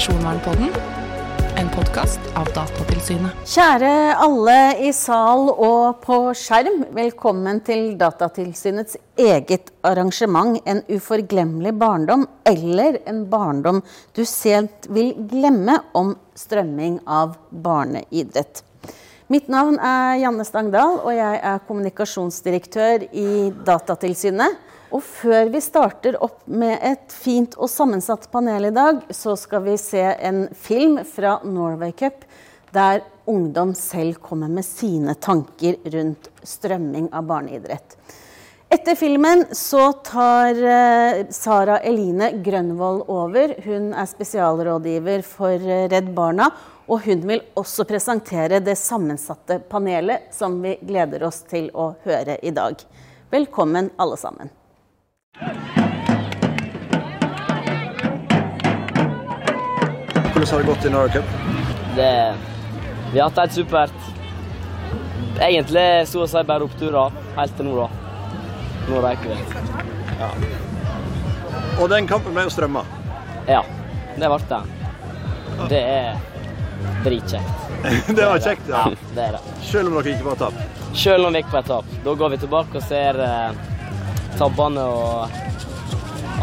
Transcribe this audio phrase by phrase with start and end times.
[0.00, 0.70] Personvernpodden,
[1.60, 3.42] en podkast av Datatilsynet.
[3.44, 3.90] Kjære
[4.24, 6.86] alle i sal og på skjerm.
[6.96, 10.56] Velkommen til Datatilsynets eget arrangement.
[10.64, 13.82] En uforglemmelig barndom, eller en barndom
[14.16, 18.64] du sent vil glemme om strømming av barneidrett.
[19.28, 23.28] Mitt navn er Janne Stangdal, og jeg er kommunikasjonsdirektør i
[23.68, 24.64] Datatilsynet.
[24.90, 29.62] Og før vi starter opp med et fint og sammensatt panel i dag, så skal
[29.68, 32.26] vi se en film fra Norway Cup
[32.74, 37.96] der ungdom selv kommer med sine tanker rundt strømming av barneidrett.
[38.70, 43.56] Etter filmen så tar uh, Sara Eline Grønvoll over.
[43.64, 46.46] Hun er spesialrådgiver for uh, Redd Barna.
[46.90, 52.38] Og hun vil også presentere det sammensatte panelet som vi gleder oss til å høre
[52.46, 52.78] i dag.
[53.30, 54.59] Velkommen alle sammen.
[60.34, 61.24] Hvordan har det gått i Norway Cup?
[61.96, 62.34] Det,
[63.12, 63.92] vi har hatt helt supert.
[65.40, 67.88] Egentlig så å si bare oppturer helt til nå, da.
[68.90, 69.36] Nå røyker vi.
[70.20, 70.28] Ja.
[71.80, 72.84] Og den kampen ble jo strømma.
[73.48, 73.62] Ja,
[74.18, 74.60] det ble det.
[75.70, 76.20] Det er
[77.04, 77.56] dritkjekt.
[78.16, 78.84] det var kjekt, ja.
[78.90, 79.12] ja.
[79.16, 79.42] det er det.
[79.64, 80.54] Selv om dere ikke var tap?
[80.96, 81.92] Selv om vi gikk på et tap.
[82.04, 83.79] Da går vi tilbake og ser eh,
[84.38, 85.40] tabbene og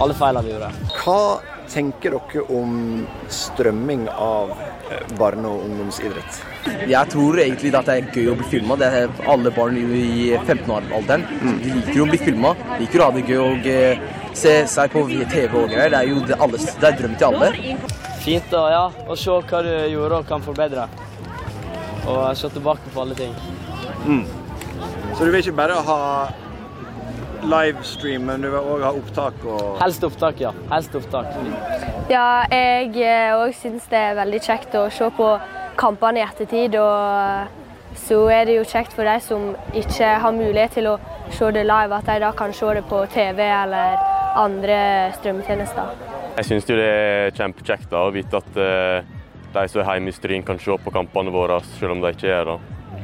[0.02, 0.72] alle feilene vi gjorde.
[0.98, 1.22] Hva
[1.68, 4.54] tenker dere om strømming av
[5.20, 6.40] barne- og ungdomsidrett?
[6.88, 8.78] Jeg tror egentlig at det er gøy å bli filma.
[9.28, 11.60] Alle barn i 15-årsalderen mm.
[11.64, 12.54] de liker jo å bli filma.
[12.80, 13.70] Liker å ha det gøy og
[14.38, 15.94] se seg på TV og greier.
[15.94, 17.52] Det er jo det, alles, det er drøm til alle.
[18.24, 20.88] Fint å, ja, å se hva du gjorde og kan forbedre.
[22.08, 23.34] Og se tilbake på alle ting.
[24.08, 24.26] Mm.
[25.16, 26.00] Så du vil ikke bare ha
[27.52, 29.38] livestream, men du vil òg ha opptak?
[29.46, 29.78] Og...
[29.82, 30.52] Helst opptak, ja.
[30.72, 31.32] Helst opptak.
[32.12, 35.30] Ja, jeg òg syns det er veldig kjekt å se på
[35.80, 36.78] kampene i ettertid.
[36.82, 40.98] Og så er det jo kjekt for de som ikke har mulighet til å
[41.34, 43.98] se det live, at de da kan se det på TV eller
[44.38, 44.80] andre
[45.18, 45.96] strømmetjenester.
[46.38, 50.60] Jeg syns det er kjempekjekt å vite at de som er hjemme i Stryn kan
[50.62, 52.58] se på kampene våre, selv om de ikke er det.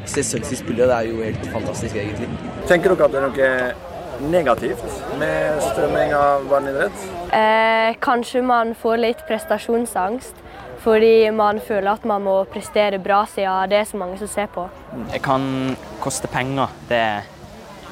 [0.06, 2.28] Se Sølvsi spille, det er jo helt fantastisk, egentlig.
[2.70, 3.92] Tenker dere at det er noe
[4.32, 4.84] negativt
[5.20, 7.04] med strømming av barneidrett?
[7.34, 10.40] Eh, kanskje man får litt prestasjonsangst.
[10.84, 14.50] Fordi man føler at man må prestere bra siden det er så mange som ser
[14.52, 14.66] på.
[15.14, 15.46] Det kan
[16.04, 16.74] koste penger.
[16.90, 17.04] Det,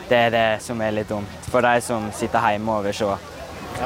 [0.09, 1.47] det er det som er litt dumt.
[1.53, 3.15] For de som sitter hjemme og vil se.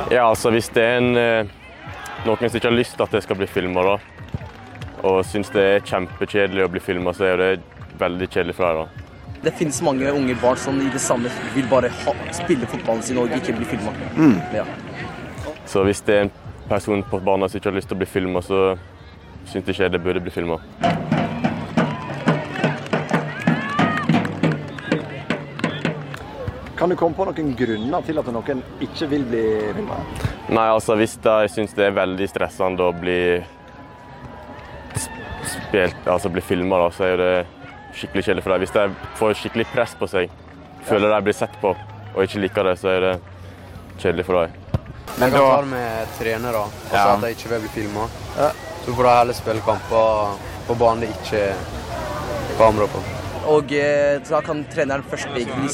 [0.10, 1.52] Ja, altså hvis det er en,
[2.26, 4.00] noen som ikke har lyst til at det skal bli filma,
[5.06, 7.52] og syns det er kjempekjedelig å bli filma, så er det
[8.02, 9.05] veldig kjedelig for dem.
[9.46, 13.20] Det finnes mange unge barn som i det samme vil bare ha, spille fotballen sin
[13.22, 13.92] og ikke bli filma.
[14.18, 14.40] Mm.
[14.56, 14.64] Ja.
[15.70, 16.32] Så hvis det er en
[16.66, 18.62] person på banen som ikke har lyst til å bli filma, så
[19.46, 20.58] syns ikke jeg det burde bli filma.
[26.80, 29.44] Kan du komme på noen grunner til at noen ikke vil bli
[29.78, 30.00] filma?
[30.50, 33.20] Nei, altså hvis de syns det er veldig stressende å bli
[35.54, 37.32] spilt, altså bli filma, så er det
[37.96, 38.64] skikkelig kjedelig for dem.
[38.66, 40.30] Hvis de får skikkelig press på seg,
[40.88, 41.74] føler de blir sett på
[42.16, 43.14] og ikke liker det, så er det
[44.00, 44.62] kjedelig for dem.
[45.20, 47.14] Men da tar med trenere og sier Ja.
[47.14, 48.08] at de ikke vil bli filma.
[48.86, 51.56] Så får de heller spille kamper på banen det ikke er
[52.58, 53.04] kamera på.
[53.46, 55.70] Og eh, da kan treneren først egentlig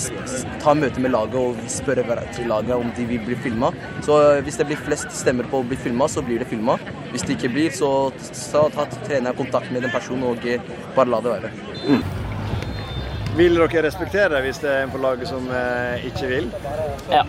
[0.60, 3.70] ta møte med laget og spørre hver- til laget om de vil bli filma.
[4.04, 6.76] Så eh, hvis det blir flest stemmer på å bli filma, så blir det filma.
[7.14, 7.92] Hvis det ikke blir, så,
[8.36, 10.60] så tar treneren kontakt med den personen og eh,
[10.98, 11.54] bare la det være.
[13.38, 16.52] Vil dere respektere det hvis det er en på laget som eh, ikke vil?
[17.12, 17.24] Ja.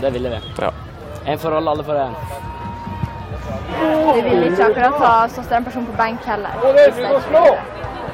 [0.00, 0.40] Det ville vi.
[0.58, 0.72] Ja.
[1.30, 2.16] En for alle, alle for en.
[4.10, 6.50] Du vil ikke akkurat ha så står en person på benk heller.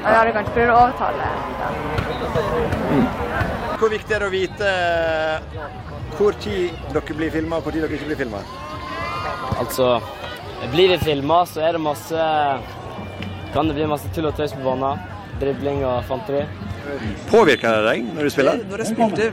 [0.07, 1.23] Og jeg hadde kanskje prøvd å overtale.
[1.59, 1.69] Ja.
[3.77, 5.37] Hvor viktig er det å vite eh,
[6.15, 8.39] hvor tid dere blir filma og hvor tid dere ikke blir filma?
[9.59, 9.89] Altså,
[10.71, 12.29] blir vi filma, så er det masse
[13.51, 15.03] Kan det bli masse tull og tøys på banen.
[15.41, 16.45] Dribling og fanteri.
[17.27, 18.63] Påvirker det deg når du spiller?
[18.71, 19.29] Når jeg spilte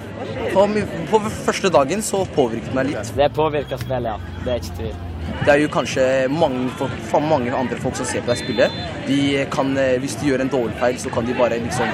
[0.52, 0.66] på,
[1.12, 3.14] på første dagen, så påvirket det meg litt.
[3.16, 4.40] Det påvirker spillet, ja.
[4.42, 5.13] Det er ikke tvil.
[5.44, 6.92] Det er jo kanskje mange, folk,
[7.24, 8.68] mange andre folk som ser på deg spille.
[9.08, 9.18] De
[9.52, 11.90] kan, eh, hvis du gjør en dårlig feil, så kan de bare liksom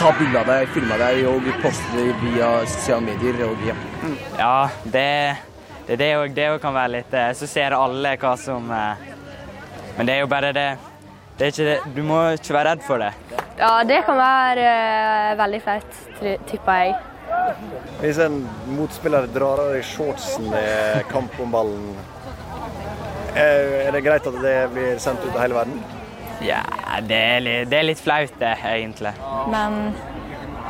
[0.00, 3.40] ta bilde av deg, filme deg og poste det via sosiale medier.
[3.48, 3.78] Og, ja.
[4.38, 4.52] Ja,
[4.84, 5.06] det,
[5.86, 6.36] det er det òg.
[6.36, 9.08] Det kan være litt eh, Så ser alle hva som eh,
[9.96, 10.68] Men det er jo bare det
[11.38, 11.90] det er ikke det.
[11.94, 13.12] Du må ikke være redd for det.
[13.60, 16.96] Ja, det kan være uh, veldig flaut, tri- tipper jeg.
[18.00, 18.40] Hvis en
[18.74, 21.92] motspiller drar av deg shortsen i kamp om ballen,
[23.38, 25.80] Er det greit at det blir sendt ut av hele verden?
[26.42, 26.62] Ja,
[27.06, 29.12] det er litt, det er litt flaut, det, egentlig.
[29.50, 29.78] Men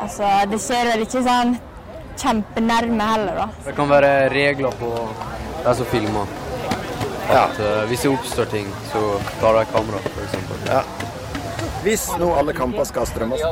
[0.00, 1.56] altså, det skjer vel ikke sånn
[2.18, 3.48] kjempenærme heller, da.
[3.66, 4.92] Det kan være regler på
[5.64, 6.36] de som filmer.
[7.28, 9.02] At eh, hvis det oppstår ting, så
[9.42, 10.38] tar de kamera, f.eks.
[10.70, 10.82] Ja.
[11.82, 13.42] Hvis nå alle kamper skal strømmes,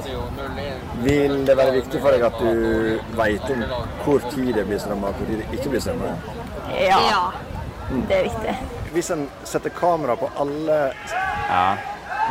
[1.05, 3.63] vil det være viktig for deg at du vet om
[4.03, 6.33] hvor tid det blir strømmet og hvor tid det ikke blir strømmet?
[6.81, 7.21] Ja.
[8.09, 8.55] Det er viktig.
[8.93, 10.79] Hvis en setter kamera på alle
[11.49, 11.77] Ja.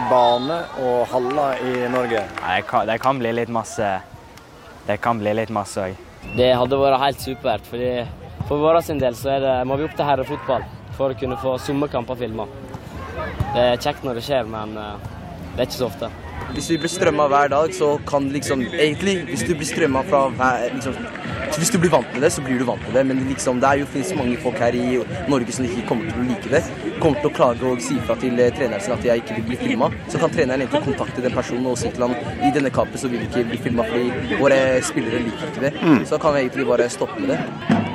[0.09, 4.01] baner og haller i Norge, ja, Det kan, det kan bli litt masse
[4.87, 5.95] Det kan bli litt masse òg.
[6.35, 7.61] Det hadde vært helt supert.
[7.65, 8.05] fordi
[8.47, 10.63] For vår sin del så er det, må vi opp til herrefotball
[10.97, 12.45] for å kunne få sommerkamper filma.
[13.55, 14.97] Det er kjekt når det skjer, men eh,
[15.55, 16.09] det er ikke så ofte.
[16.55, 20.21] Hvis vi blir strømma hver dag, så kan liksom Egentlig, hvis du blir strømma fra
[20.37, 20.95] hver liksom,
[21.57, 23.69] Hvis du blir vant med det, så blir du vant med det, men liksom, det
[23.69, 24.99] er jo, finnes mange folk her i
[25.31, 26.61] Norge som ikke kommer til å like det.
[26.99, 29.47] Kommer til å klage og si fra til eh, treneren sin at jeg ikke vil
[29.51, 29.91] bli filma.
[30.11, 33.11] Så kan treneren egentlig kontakte den personen og si til ham i denne kampen så
[33.11, 35.73] vil vi ikke bli filma fordi våre spillere liker ikke det.
[36.11, 37.94] Så kan vi egentlig bare stoppe med det.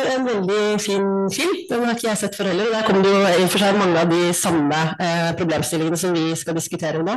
[0.00, 1.56] For en veldig fin film.
[1.68, 2.70] Den har ikke jeg sett før heller.
[2.72, 6.16] Der kommer det jo i og for seg mange av de samme eh, problemstillingene som
[6.16, 7.16] vi skal diskutere nå.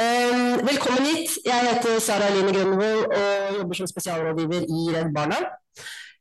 [0.00, 1.36] Eh, velkommen hit.
[1.46, 5.40] Jeg heter Sara Eline Grønvold og jobber som spesialrådgiver i Redd Barna.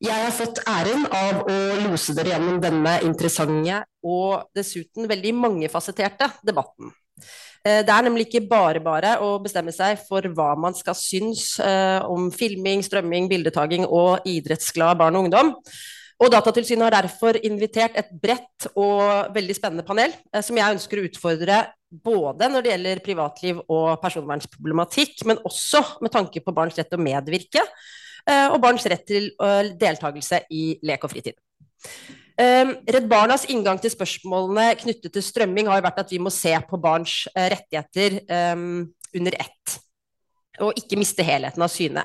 [0.04, 6.34] Jeg har fått æren av å lose dere gjennom denne interessante og dessuten veldig mangefasetterte
[6.46, 6.92] debatten.
[7.66, 11.56] Eh, Det er nemlig ikke bare bare å bestemme seg for hva man skal synes
[11.60, 15.54] eh, om filming, strømming, bildetaking og idrettsglad barn og ungdom.
[16.22, 21.02] Og Datatilsynet har derfor invitert et bredt og veldig spennende panel, eh, som jeg ønsker
[21.02, 21.64] å utfordre
[22.06, 27.00] både når det gjelder privatliv og personvernsproblematikk, men også med tanke på barns rett til
[27.00, 27.64] å medvirke,
[28.26, 29.30] og barns rett til
[29.80, 31.38] deltakelse i lek og fritid.
[32.36, 36.52] Um, Redd Barnas inngang til spørsmålene knyttet til strømming har vært at vi må se
[36.68, 38.18] på barns eh, rettigheter
[38.52, 38.82] um,
[39.16, 39.76] under ett,
[40.60, 42.04] og ikke miste helheten av syne.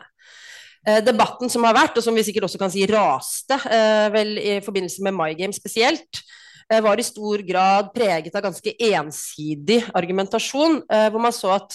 [0.86, 4.36] Eh, debatten som har vært, og som vi sikkert også kan si raste, eh, vel
[4.38, 6.22] i forbindelse med My Game spesielt,
[6.70, 11.74] var i stor grad preget av ganske ensidig argumentasjon, hvor man så at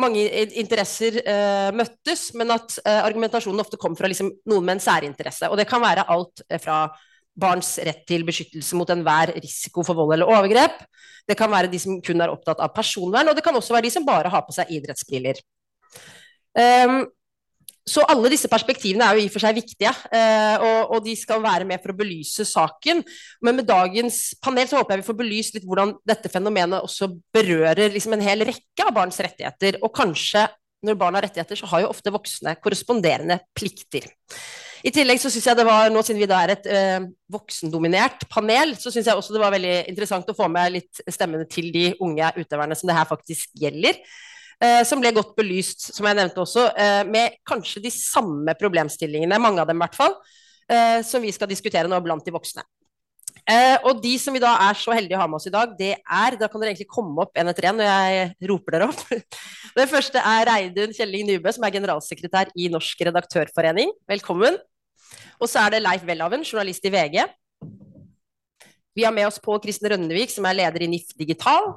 [0.00, 0.24] mange
[0.58, 5.50] interesser eh, møttes, men at eh, argumentasjonen ofte kom fra liksom, noen med en særinteresse.
[5.50, 6.84] Og det kan være alt fra
[7.34, 10.84] barns rett til beskyttelse mot enhver risiko for vold eller overgrep.
[11.28, 13.88] Det kan være de som kun er opptatt av personvern, og det kan også være
[13.88, 15.40] de som bare har på seg idrettsbriller.
[16.54, 17.04] Um,
[17.84, 21.16] så alle disse perspektivene er jo i og for seg viktige, uh, og, og de
[21.20, 23.02] skal være med for å belyse saken.
[23.44, 27.10] Men med dagens panel så håper jeg vi får belyst litt hvordan dette fenomenet også
[27.34, 29.80] berører liksom en hel rekke av barns rettigheter.
[29.84, 30.46] Og kanskje
[30.84, 34.08] når barn har rettigheter, så har jo ofte voksne korresponderende plikter.
[34.84, 38.26] I tillegg så synes jeg det var, nå siden vi da er et eh, voksendominert
[38.28, 41.70] panel, så syns jeg også det var veldig interessant å få med litt stemmene til
[41.72, 43.96] de unge utøverne som det her faktisk gjelder.
[44.60, 49.40] Eh, som ble godt belyst, som jeg nevnte også, eh, med kanskje de samme problemstillingene,
[49.40, 50.18] mange av dem i hvert fall,
[50.68, 52.66] eh, som vi skal diskutere nå blant de voksne.
[53.48, 55.72] Eh, og de som vi da er så heldige å ha med oss i dag,
[55.76, 58.88] det er Da kan dere egentlig komme opp en etter en når jeg roper dere
[58.88, 59.02] opp.
[59.76, 63.92] Det første er Reidun Kjelling Nybø, som er generalsekretær i Norsk redaktørforening.
[64.08, 64.60] Velkommen.
[65.40, 67.24] Og så er det Leif Welhaven, journalist i VG.
[68.94, 71.72] Vi har med oss Pål Kristen Rønnevik, som er leder i NIF Digital.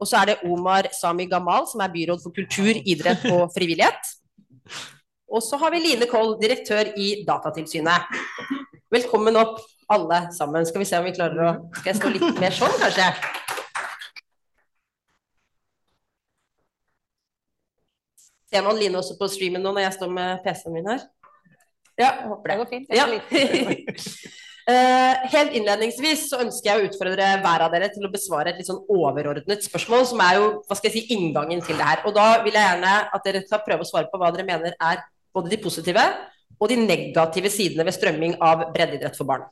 [0.00, 4.14] Og så er det Omar Sami Gamal, som er byråd for kultur, idrett og frivillighet.
[5.28, 8.08] Og så har vi Line Koll, direktør i Datatilsynet.
[8.92, 9.58] Velkommen opp,
[9.92, 10.66] alle sammen.
[10.66, 11.50] Skal vi se om vi klarer å
[11.80, 13.10] Skal jeg stå litt mer sånn, kanskje?
[18.46, 21.02] Ser man Line også på streamen nå når jeg står med PC-en min her?
[21.96, 22.58] Ja, jeg håper det.
[22.60, 22.92] Går fint.
[22.94, 23.06] Ja.
[24.66, 28.56] Eh, helt innledningsvis så ønsker jeg å utfordre hver av dere til å besvare et
[28.58, 32.02] litt sånn overordnet spørsmål, som er jo hva skal jeg si, inngangen til det her.
[32.02, 34.74] Og da vil jeg gjerne at dere skal prøve å svare på hva dere mener
[34.74, 36.02] er både de positive
[36.58, 39.46] og de negative sidene ved strømming av breddeidrett for barn.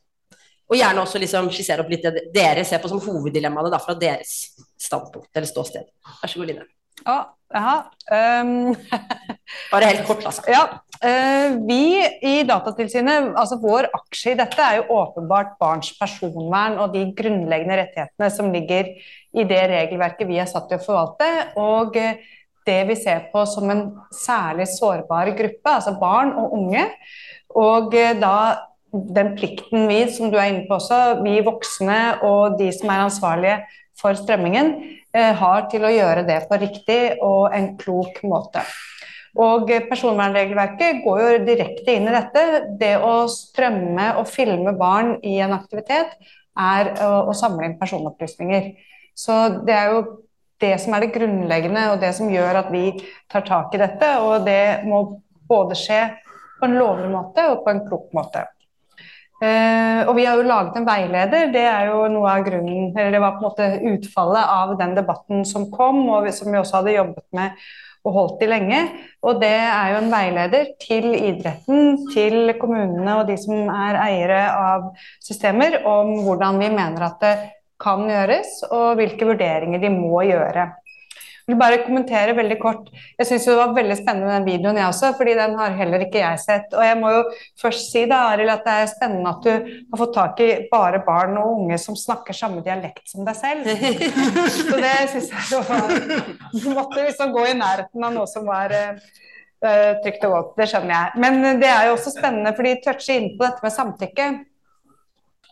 [0.66, 3.94] Og gjerne også liksom skissere opp litt det dere ser på som hoveddilemmaene da, fra
[3.94, 4.34] deres
[4.80, 5.86] standpunkt eller ståsted.
[6.24, 6.66] Vær så god, Line.
[7.06, 7.16] Å,
[7.54, 7.76] jaha.
[8.10, 8.74] Um...
[9.72, 10.42] Bare helt kort, altså.
[10.50, 10.64] Ja,
[11.68, 11.80] vi
[12.24, 17.80] i Datatilsynet, altså vår aksje i dette er jo åpenbart barns personvern og de grunnleggende
[17.82, 18.92] rettighetene som ligger
[19.34, 21.28] i det regelverket vi er satt til å forvalte,
[21.60, 22.22] og eh,
[22.64, 23.82] det vi ser på som en
[24.14, 26.86] særlig sårbar gruppe, altså barn og unge.
[27.60, 28.36] Og eh, da
[28.94, 33.04] den plikten vi, som du er inne på også, vi voksne og de som er
[33.08, 33.58] ansvarlige
[34.00, 34.72] for strømmingen,
[35.14, 38.64] eh, har til å gjøre det på riktig og en klok måte.
[39.34, 42.44] Og personvernregelverket går jo direkte inn i dette.
[42.78, 46.14] Det å strømme og filme barn i en aktivitet
[46.54, 48.70] er å, å samle inn personopplysninger.
[49.18, 49.34] Så
[49.66, 50.04] det er jo
[50.62, 52.86] det som er det grunnleggende og det som gjør at vi
[53.30, 54.10] tar tak i dette.
[54.22, 55.02] Og det må
[55.50, 56.02] både skje
[56.60, 58.46] på en lovlig måte og på en klok måte.
[59.42, 61.50] Uh, og vi har jo laget en veileder.
[61.52, 64.94] Det er jo noe av grunnen, eller det var på en måte utfallet av den
[64.96, 67.66] debatten som kom, og som vi også hadde jobbet med
[68.04, 68.80] og holdt de lenge.
[69.24, 74.40] Og det er jo en veileder til idretten, til kommunene og de som er eiere
[74.52, 74.88] av
[75.24, 77.34] systemer, om hvordan vi mener at det
[77.84, 80.68] kan gjøres, og hvilke vurderinger de må gjøre.
[81.44, 82.86] Vil bare kommentere veldig kort.
[83.18, 86.22] Jeg syns det var veldig spennende den videoen, jeg også, fordi den har heller ikke
[86.22, 86.72] jeg sett.
[86.72, 87.18] Og jeg må jo
[87.60, 91.02] først si da, Arild, at det er spennende at du har fått tak i bare
[91.04, 93.68] barn og unge som snakker samme dialekt som deg selv.
[94.56, 95.92] Så det syns jeg var
[96.54, 100.56] Du måtte liksom gå i nærheten av noe som var uh, trygt og godt.
[100.62, 101.22] Det skjønner jeg.
[101.26, 104.32] Men det er jo også spennende, for de toucher inn på dette med samtykke.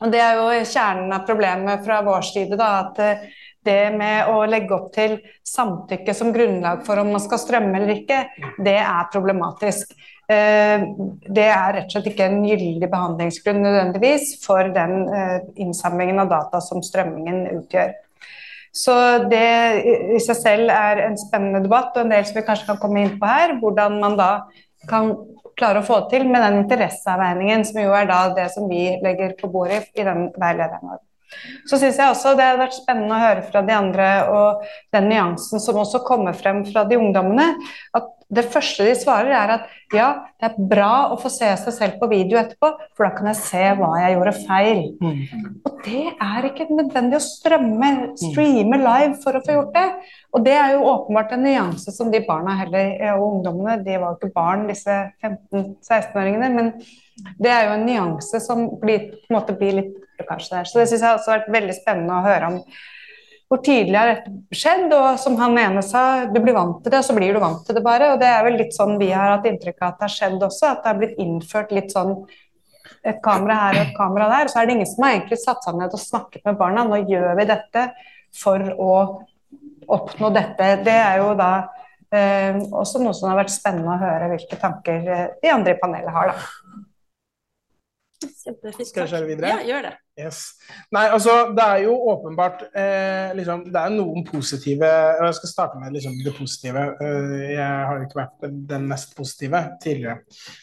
[0.02, 3.26] Og det er jo kjernen av problemet fra vår side, da, at eh,
[3.66, 7.94] det med å legge opp til samtykke som grunnlag for om man skal strømme eller
[7.94, 8.22] ikke,
[8.62, 9.94] det er problematisk.
[10.30, 10.86] Eh,
[11.28, 16.32] det er rett og slett ikke en gyldig behandlingsgrunn nødvendigvis for den eh, innsamlingen av
[16.32, 17.94] data som strømmingen utgjør.
[18.72, 18.94] Så
[19.28, 19.48] det
[20.16, 23.02] i seg selv er en spennende debatt, og en del som vi kanskje kan komme
[23.04, 23.58] inn på her.
[23.60, 24.30] Hvordan man da
[24.88, 25.12] kan
[25.58, 29.36] klare å få til med den interesseavveiningen, som jo er da det som vi legger
[29.38, 31.02] på bordet i den veilederen vår.
[31.68, 35.08] Så syns jeg også det hadde vært spennende å høre fra de andre og den
[35.12, 37.52] nyansen som også kommer frem fra de ungdommene.
[37.96, 40.08] At det første de svarer, er at ja,
[40.40, 43.40] det er bra å få se seg selv på video etterpå, for da kan jeg
[43.42, 44.80] se hva jeg gjorde feil.
[45.02, 45.18] Mm.
[45.68, 49.86] Og det er ikke nødvendig å strømme, streame live for å få gjort det.
[50.32, 54.14] Og det er jo åpenbart en nyanse som de barna heller, og ungdommene, de var
[54.14, 56.72] jo ikke barn, disse 15-16-åringene, men
[57.42, 59.98] det er jo en nyanse som blir, på en måte blir litt
[60.28, 60.68] kanskje der.
[60.68, 62.58] Så det syns jeg også har vært veldig spennende å høre om
[63.52, 64.92] hvor tidlig har dette skjedd?
[64.96, 67.60] Og som han ene sa, du blir vant til det, og så blir du vant
[67.66, 68.14] til det bare.
[68.14, 70.46] Og det er vel litt sånn vi har hatt inntrykk av at det har skjedd
[70.46, 72.14] også, at det har blitt innført litt sånn
[73.02, 74.48] et kamera her og et kamera der.
[74.48, 76.86] Så er det ingen som har egentlig satt seg ned og snakket med barna.
[76.88, 77.84] Nå gjør vi dette
[78.40, 78.92] for å
[79.92, 80.70] oppnå dette.
[80.86, 81.50] Det er jo da
[82.14, 85.80] eh, også noe som har vært spennende å høre hvilke tanker eh, de andre i
[85.82, 86.80] panelet har, da.
[88.22, 88.88] Kjempefint.
[88.88, 89.52] Skal jeg kjøre videre?
[89.52, 89.92] Ja, gjør det.
[90.20, 90.58] Yes.
[90.92, 95.48] Nei, altså, det er jo åpenbart eh, liksom, Det er noen positive og Jeg skal
[95.48, 96.82] starte med liksom, det positive.
[97.00, 100.18] Uh, jeg har ikke vært den mest positive tidligere.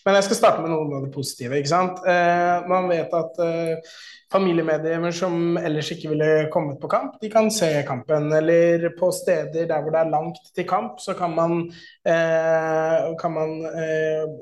[0.06, 1.58] Men jeg skal starte med noen av det positive.
[1.58, 1.98] ikke sant?
[2.06, 3.98] Uh, man vet at uh,
[4.30, 8.30] familiemedlemmer som ellers ikke ville kommet på kamp, de kan se kampen.
[8.38, 11.64] Eller på steder der hvor det er langt til kamp, så kan man,
[12.06, 13.56] kan man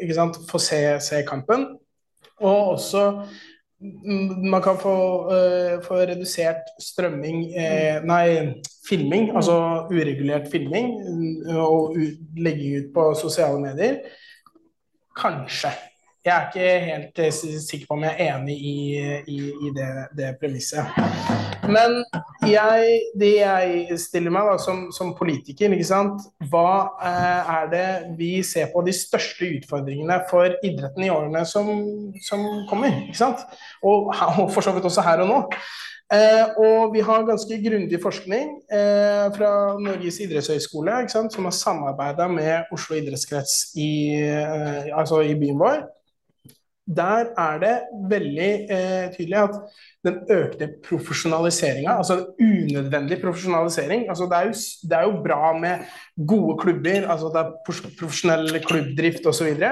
[0.04, 1.70] ikke sant, få se, se kampen.
[2.44, 3.06] Og også
[4.52, 4.96] man kan få,
[5.30, 9.58] uh, få redusert strømming uh, Nei, filming, altså
[9.92, 10.96] uregulert filming,
[11.46, 11.98] uh, og
[12.38, 14.00] legge ut på sosiale medier.
[15.18, 15.74] Kanskje.
[16.28, 18.80] Jeg er ikke helt uh, sikker på om jeg er enig i,
[19.32, 20.84] i, i det, det, premisset.
[21.72, 22.02] Men
[22.44, 26.28] jeg, det jeg stiller meg da, som, som, politiker, ikke sant?
[26.52, 26.68] hva
[27.00, 27.88] uh, er det
[28.20, 31.72] vi ser på de største utfordringene for idretten i årene som,
[32.28, 33.06] som kommer?
[33.08, 33.48] ikke sant?
[33.80, 35.44] Og, og, for så vidt også her og nå.
[36.08, 38.54] Eh, og vi har ganske grundig forskning
[39.36, 39.50] fra
[39.84, 44.16] Norges idrettshøgskole, som har samarbeida med Oslo idrettskrets i,
[44.96, 45.84] altså i byen vår
[46.88, 47.76] der er det
[48.10, 49.56] veldig eh, tydelig at
[50.08, 54.54] den økte profesjonaliseringa, altså unødvendig profesjonalisering altså det, er jo,
[54.90, 55.84] det er jo bra med
[56.30, 59.66] gode klubber, altså det er profesjonell klubbdrift osv.,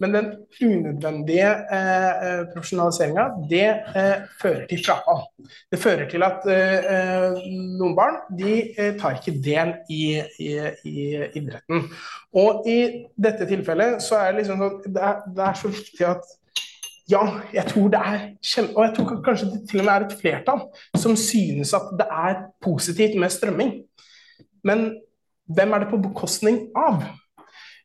[0.00, 0.30] men den
[0.62, 5.26] unødvendige eh, eh profesjonaliseringa, det eh, fører til frafall.
[5.72, 7.40] Det fører til at eh, eh
[7.80, 8.54] noen barn de
[9.00, 10.50] tar ikke del i, i,
[10.84, 11.06] i,
[11.40, 11.88] idretten.
[12.36, 16.06] Og i dette tilfellet så er det liksom sånn det er, det er så viktig
[16.06, 16.36] at
[17.10, 17.22] ja,
[17.54, 18.76] jeg tror det er kjempe...
[18.76, 20.66] Og jeg tror kanskje det til og med er et flertall
[20.98, 23.72] som synes at det er positivt med strømming.
[24.64, 24.86] Men
[25.50, 27.02] hvem er det på bekostning av?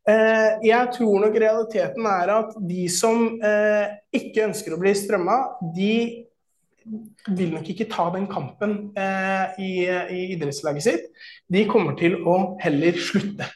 [0.06, 5.38] Eh, jeg tror nok realiteten er at de som eh, ikke ønsker å bli strømma,
[5.74, 5.96] de
[7.34, 11.08] vil nok ikke ta den kampen eh, i, i idrettslaget sitt.
[11.50, 13.50] De kommer til å heller slutte.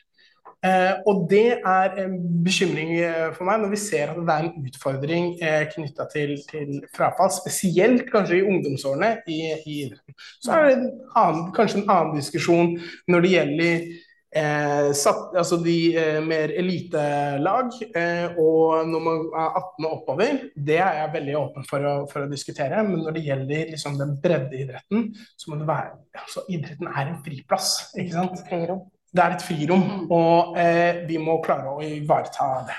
[0.66, 4.48] Eh, og det er en bekymring eh, for meg når vi ser at det er
[4.48, 10.18] en utfordring eh, knytta til, til, frafall, spesielt kanskje i ungdomsårene i, i idretten.
[10.44, 10.86] Så er det en
[11.22, 12.76] annen, kanskje en annen diskusjon
[13.08, 13.90] når det gjelder
[14.30, 20.44] Eh, satt, altså de eh, mer elitelag, eh, og når man er 18 og oppover,
[20.54, 22.84] det er jeg veldig åpen for å, for å diskutere.
[22.86, 27.20] Men når det gjelder liksom, den breddeidretten, så må det være altså, Idretten er en
[27.26, 28.46] friplass, ikke sant?
[28.52, 28.86] Frirom.
[29.10, 30.12] Det er et frirom, Mm.
[30.12, 32.78] og eh, vi må klare å ivareta det.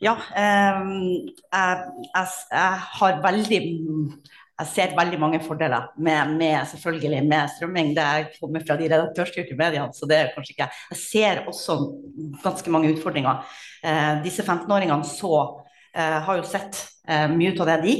[0.00, 0.86] Ja, eh,
[1.52, 3.60] jeg, jeg, jeg har veldig
[4.56, 7.90] jeg ser veldig mange fordeler med, med, selvfølgelig med strømming.
[7.96, 11.76] Det er kommer fra de redaktørstyrte mediene, så det er kanskje ikke Jeg ser også
[12.44, 13.44] ganske mange utfordringer.
[13.84, 15.32] Eh, disse 15-åringene så
[15.92, 17.96] eh, har jo sett eh, mye av det, de.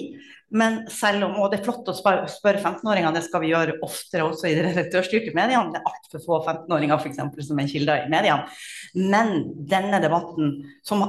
[0.54, 3.80] Men selv om, og det er flott å spørre, spørre 15-åringene, det skal vi gjøre
[3.82, 5.74] oftere også i de redaktørstyrte mediene.
[5.74, 8.46] Det er altfor få 15-åringer for eksempel, som er kilder i mediene.
[8.94, 9.32] Men
[9.66, 10.54] denne debatten,
[10.86, 11.02] som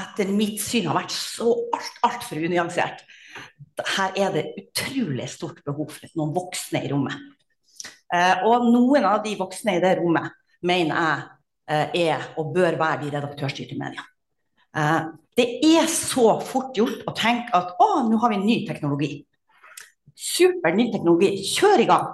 [0.00, 3.04] etter mitt syn har vært så alt, altfor unyansert,
[3.96, 7.28] her er det utrolig stort behov for noen voksne i rommet.
[8.10, 10.34] Eh, og noen av de voksne i det rommet
[10.66, 11.28] mener jeg
[11.70, 14.08] eh, er og bør være de redaktørstyrte mediene.
[15.40, 19.12] Det er så fort gjort å tenke at å, nå har vi ny teknologi.
[20.12, 21.30] Super ny teknologi.
[21.48, 22.10] Kjør i gang.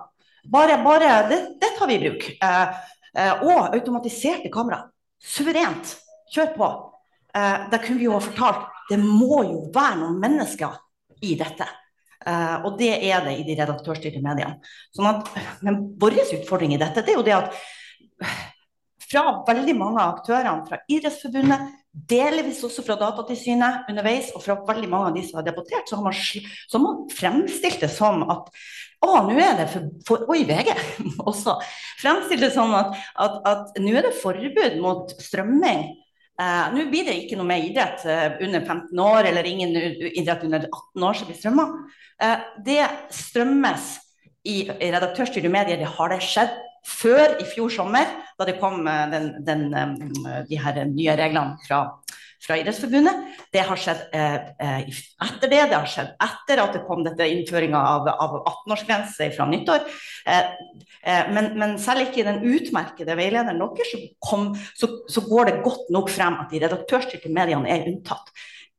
[0.46, 2.28] Bare, bare det, det, tar vi i bruk.
[2.38, 2.76] Eh,
[3.18, 4.84] eh, og automatiserte kamera.
[5.18, 5.96] Suverent.
[6.30, 6.68] Kjør på.
[7.34, 10.76] Eh, da kunne vi jo ha fortalt det må jo være noen mennesker
[11.26, 11.66] i dette.
[12.26, 14.56] Uh, og det er det i de redaktørstyrte mediene.
[14.94, 15.28] Sånn at,
[15.62, 17.52] men vår utfordring i dette det er jo det at
[19.06, 24.88] fra veldig mange av aktørene, fra Idrettsforbundet, delvis også fra Datatilsynet underveis, og fra veldig
[24.92, 26.16] mange av de som har debattert, så har man,
[26.68, 28.50] så man fremstilt det som at
[29.04, 30.72] å, nå er det for, for Oi, VG
[31.30, 31.58] også.
[32.00, 35.86] Fremstilt det som at, at, at nå er det forbud mot strømming.
[36.36, 39.72] Eh, Nå blir det ikke noe mer idrett uh, under 15 år, eller ingen
[40.10, 41.64] idrett under 18 år som blir strømma.
[42.20, 42.82] Eh, det
[43.14, 43.86] strømmes
[44.44, 46.52] i, i redaktørstyrte medier, det har det skjedd
[46.86, 49.66] før i fjor sommer, da det kom den, den,
[50.46, 51.80] de her nye reglene fra,
[52.42, 53.22] fra Idrettsforbundet.
[53.52, 58.10] Det har skjedd etter det, det har skjedd etter at det kom dette innføringa av,
[58.12, 59.86] av 18-årsgrense fra nyttår.
[61.32, 64.42] Men, men, selv ikke i den utmerkede veilederen deres så,
[64.74, 68.30] så, så, går det godt nok frem at de redaktørstyrte mediene er unntatt.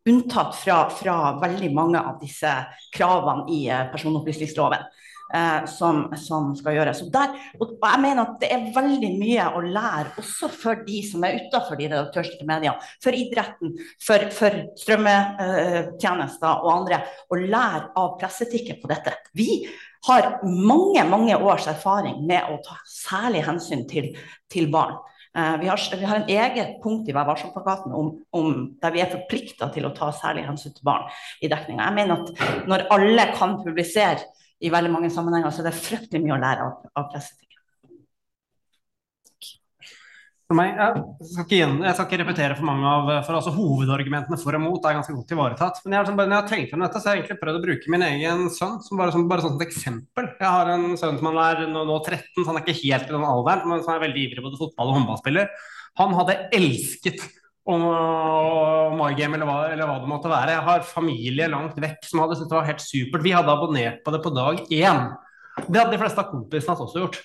[0.08, 2.52] Unntatt fra, fra veldig mange av disse
[2.96, 4.88] kravene i personopplysningsloven.
[5.34, 7.02] Eh, som, som, skal gjøres.
[7.04, 11.02] Og, der, og jeg mener at det er veldig mye å lære også for de
[11.04, 12.88] som er utenfor de redaktørstyrte mediene.
[13.04, 13.74] For idretten,
[14.08, 17.02] for, for strømmetjenester og andre.
[17.28, 19.18] Å lære av presseetikken på dette.
[19.36, 19.66] Vi
[20.08, 24.14] har mange mange års erfaring med å ta særlig hensyn til,
[24.48, 24.96] til barn.
[25.38, 29.04] Uh, vi, har, vi har en eget punkt i Vær varsom-plakaten om, om, der vi
[29.04, 31.12] er forplikta til å ta særlig hensyn til barn
[31.44, 31.92] i dekninga.
[31.92, 34.24] Jeg mener at når alle kan publisere
[34.64, 37.44] i veldig mange sammenhenger, så det er fryktelig mye å lære av, av presseetikken.
[40.48, 44.38] For meg, jeg, skal ikke, jeg, skal ikke, repetere for mange av for altså, hovedargumentene
[44.40, 45.82] for og mot er ganske godt ivaretatt.
[45.84, 47.64] Men jeg, liksom, når jeg har tenkt om dette, så har jeg egentlig prøvd å
[47.66, 50.30] bruke min egen sønn som bare, som, bare sånn et eksempel.
[50.40, 53.18] Jeg har en sønn som er nå, nå 13, så han er ikke helt i
[53.18, 55.52] den alderen, men som er veldig ivrig både fotball- og håndballspiller.
[56.00, 57.28] Han hadde elsket
[57.68, 57.86] om
[58.98, 60.56] MyGame eller hva, eller hva det måtte være.
[60.56, 63.26] Jeg har familie langt vekk som hadde syntes det var helt supert.
[63.26, 65.02] Vi hadde abonnert på det på dag én.
[65.68, 67.20] Det hadde de fleste av kompisene hans også gjort.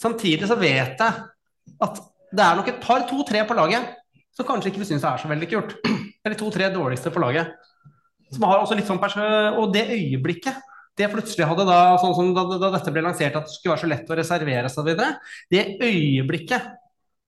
[0.00, 1.24] Samtidig så vet jeg
[1.86, 2.02] at
[2.36, 3.94] det er nok et par, to-tre på laget
[4.36, 5.76] som kanskje ikke synes det er så veldig kult.
[6.26, 7.52] Eller to-tre dårligste på laget.
[8.34, 10.62] Som har også litt sånn Og det øyeblikket
[10.96, 13.82] det plutselig hadde da, sånn som da, da, dette ble lansert at det skulle være
[13.82, 15.18] så lett å reservere seg videre,
[15.52, 16.70] det øyeblikket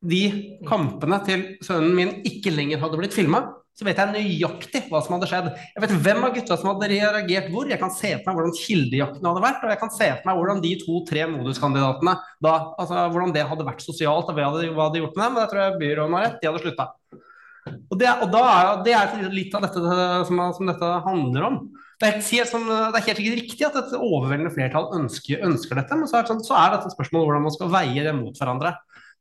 [0.05, 0.23] de
[0.69, 3.43] kampene til sønnen min ikke lenger hadde blitt filma,
[3.79, 5.49] så vet jeg nøyaktig hva som hadde skjedd.
[5.77, 7.69] Jeg vet hvem av gutta som hadde reagert hvor.
[7.71, 10.41] Jeg kan se for meg hvordan kildejakten hadde vært, og jeg kan se for meg
[10.41, 15.03] hvordan de to-tre moduskandidatene da, altså hvordan det hadde vært sosialt, og hva de hadde
[15.05, 15.37] gjort med dem.
[15.37, 16.89] Men jeg tror jeg byråden har rett, de hadde slutta.
[17.69, 18.43] Og, det, og da
[18.83, 19.95] det er litt av dette
[20.27, 21.61] som, som dette handler om.
[21.99, 25.81] Det er, helt, som, det er helt sikkert riktig at et overveldende flertall ønsker, ønsker
[25.81, 28.13] dette, men så er, det, sånn, så er dette spørsmålet hvordan man skal veie det
[28.15, 28.75] mot hverandre.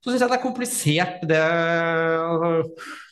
[0.03, 1.41] Så syns jeg det er komplisert, det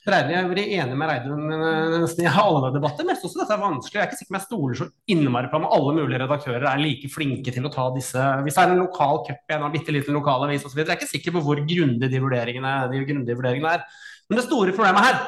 [0.06, 3.64] Reine, Jeg blir enig med Reidun nesten i alle debatter, men jeg også dette er
[3.64, 3.96] vanskelig.
[3.98, 6.68] Jeg er ikke sikker på om jeg stoler så innmari på om alle mulige redaktører
[6.70, 9.66] er like flinke til å ta disse Hvis det er en lokal cup i en
[9.74, 13.40] bitte liten lokalavis osv., jeg er ikke sikker på hvor grundige de vurderingene, de grundige
[13.42, 13.90] vurderingene er.
[14.30, 15.20] Men det store problemet her,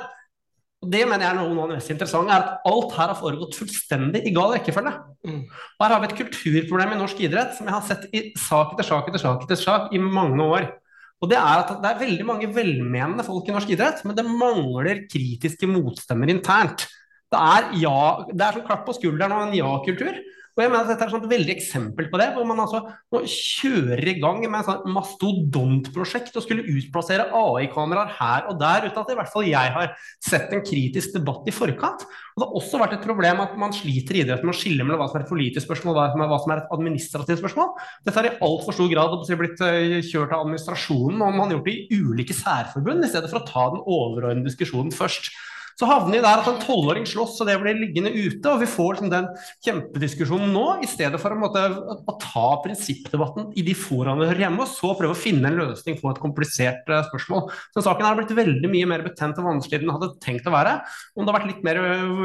[0.86, 3.17] og det mener jeg er noe av det mest interessante, er at alt her har
[3.17, 4.93] foregått fullstendig i gal rekkefølge.
[5.26, 5.46] Mm.
[5.50, 8.76] Og her har vi et kulturproblem i norsk idrett som jeg har sett i sak
[8.76, 10.76] etter sak etter sak etter sak i mange år.
[11.17, 14.25] Og det er at det er veldig mange velmenende folk i norsk idrett, men det
[14.27, 16.86] mangler kritiske motstemmer internt.
[17.27, 20.19] Det er, ja, det er som klapp på skulderen og en ja-kultur.
[20.58, 22.80] Og jeg mener at Dette er et veldig eksempel på det, hvor man altså
[23.13, 28.88] nå kjører i gang med et sånt mastodontprosjekt og skulle utplassere AI-kameraer her og der,
[28.88, 29.91] uten at i hvert fall jeg har
[30.26, 32.08] sett en kritisk debatt i forkant.
[32.34, 34.88] Og Det har også vært et problem at man sliter i idretten med å skille
[34.88, 37.76] mellom hva som er et politisk spørsmål og hva som er et administrativt spørsmål.
[38.08, 41.70] Dette har i altfor stor grad blitt eh, kjørt av administrasjonen, og man har gjort
[41.70, 45.30] det i ulike særforbund, i stedet for å ta den overordnede diskusjonen først.
[45.78, 48.50] Så havner vi der at en tolvåring slåss, og det blir liggende ute.
[48.50, 49.28] Og vi får liksom den
[49.66, 54.66] kjempediskusjonen nå, i stedet for måte, å ta prinsippdebatten i de foraene vi hører hjemme,
[54.66, 57.52] og så prøve å finne en løsning på et komplisert uh, spørsmål.
[57.78, 60.56] Så saken har blitt veldig mye mer betent og vanskelig enn den hadde tenkt å
[60.56, 60.80] være,
[61.13, 61.84] om det har vært litt, mer,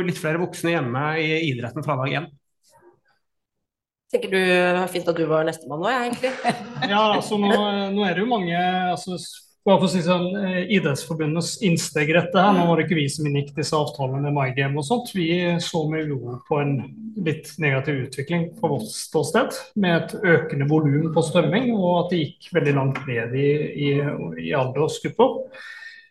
[0.08, 2.32] litt flere voksne hjemme i idretten fra dag én.
[4.12, 4.40] Tenker du
[4.92, 6.32] fint at du var nestemann nå, jeg, egentlig?
[6.92, 7.52] ja, altså nå,
[7.94, 8.58] nå, er det jo mange
[8.92, 9.16] altså,
[9.66, 13.08] bare for å si sånn, eh, Idrettsforbundets innsteg dette her, nå var det ikke vi
[13.12, 15.12] som inngikk disse avtalene med MyGame og sånt.
[15.14, 15.28] Vi
[15.62, 16.74] så med uro på en
[17.22, 22.24] litt negativ utvikling fra vårt ståsted, med et økende volum på strømming, og at det
[22.24, 23.52] gikk veldig langt ned i,
[23.86, 23.92] i,
[24.48, 25.38] i aldersgrupper.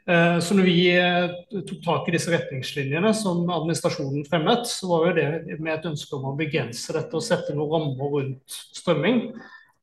[0.10, 5.10] Eh, så når vi eh, tok tak i disse retningslinjene som administrasjonen fremmet, så var
[5.10, 9.28] jo det med et ønske om å begrense dette og sette noen rammer rundt strømming.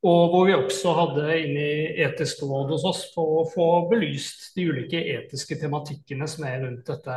[0.07, 4.53] Og hvor vi også hadde inne i etisk råd hos oss for å få belyst
[4.55, 7.17] de ulike etiske tematikkene som er rundt dette.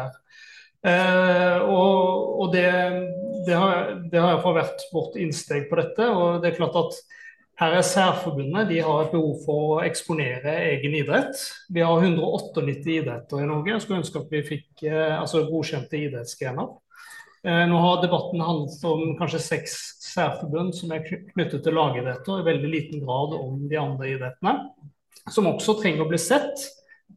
[0.82, 2.66] Eh, og, og det,
[3.46, 6.10] det, har, det har iallfall vært vårt innsteg på dette.
[6.10, 6.98] og det er klart at
[7.62, 11.38] her er Særforbundet de har et behov for å eksponere egen idrett.
[11.70, 13.76] Vi har 198 idretter i Norge.
[13.76, 16.72] Jeg skulle ønske at vi fikk eh, altså godkjente idrettsgrener.
[17.44, 19.78] Eh, nå har debatten handlet om kanskje seks
[20.12, 24.54] særforbund som er knyttet til lagidretter, i veldig liten grad om de andre idrettene,
[25.32, 26.68] som også trenger å bli sett.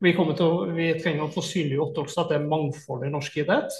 [0.00, 3.76] Vi, å, vi trenger å få synliggjort også at det er mangfold i norsk idrett.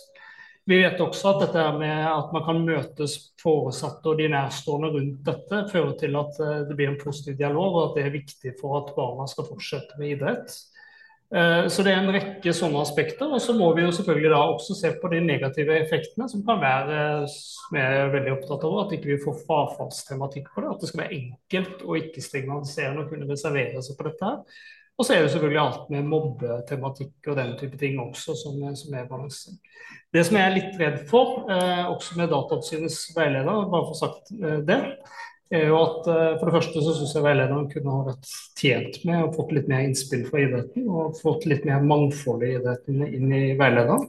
[0.69, 5.27] Vi vet også at dette med at man kan møtes foresatte og de nærstående rundt
[5.27, 8.55] dette, fører til at eh, det blir en positiv dialog, og at det er viktig
[8.61, 10.53] for at barna skal fortsette med idrett.
[11.35, 13.27] Eh, så det er en rekke sånne aspekter.
[13.27, 16.63] Og så må vi jo selvfølgelig da også se på de negative effektene som kan
[16.63, 17.01] være,
[17.33, 20.71] som jeg er veldig opptatt av, at ikke vi får frafallstematikk på det.
[20.71, 24.31] At det skal være enkelt og ikke stigmatiserende å kunne reservere seg på dette.
[24.31, 24.65] her.
[24.95, 28.95] Og så er det selvfølgelig alt med mobbetematikk og den type ting også som, som
[28.95, 29.57] er balanse.
[30.15, 34.31] Det som jeg er litt redd for, eh, også med Datatilsynets veileder, bare for sagt
[34.39, 34.79] eh, det,
[35.53, 39.01] er jo at eh, For det første så syns jeg veilederen kunne ha vært tjent
[39.09, 43.05] med og fått litt mer innspill fra idretten, og fått litt mer mangfold i idretten
[43.07, 44.09] inn i veilederen.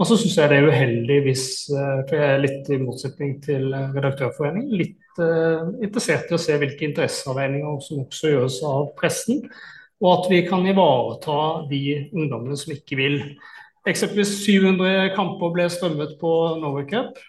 [0.00, 3.36] Og så syns jeg det er uheldig hvis, eh, for jeg er litt i motsetning
[3.44, 9.42] til Redaktørforeningen, litt uh, interessert i å se hvilke interesseavveininger som også gjøres av pressen,
[10.02, 11.36] og at vi kan ivareta
[11.70, 13.18] de ungdommene som ikke vil.
[13.86, 17.20] Eksempelvis 700 kamper ble strømmet på Norway Cup.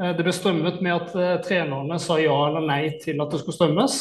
[0.00, 3.42] Eh, det ble strømmet med at uh, trenerne sa ja eller nei til at det
[3.42, 4.00] skulle strømmes.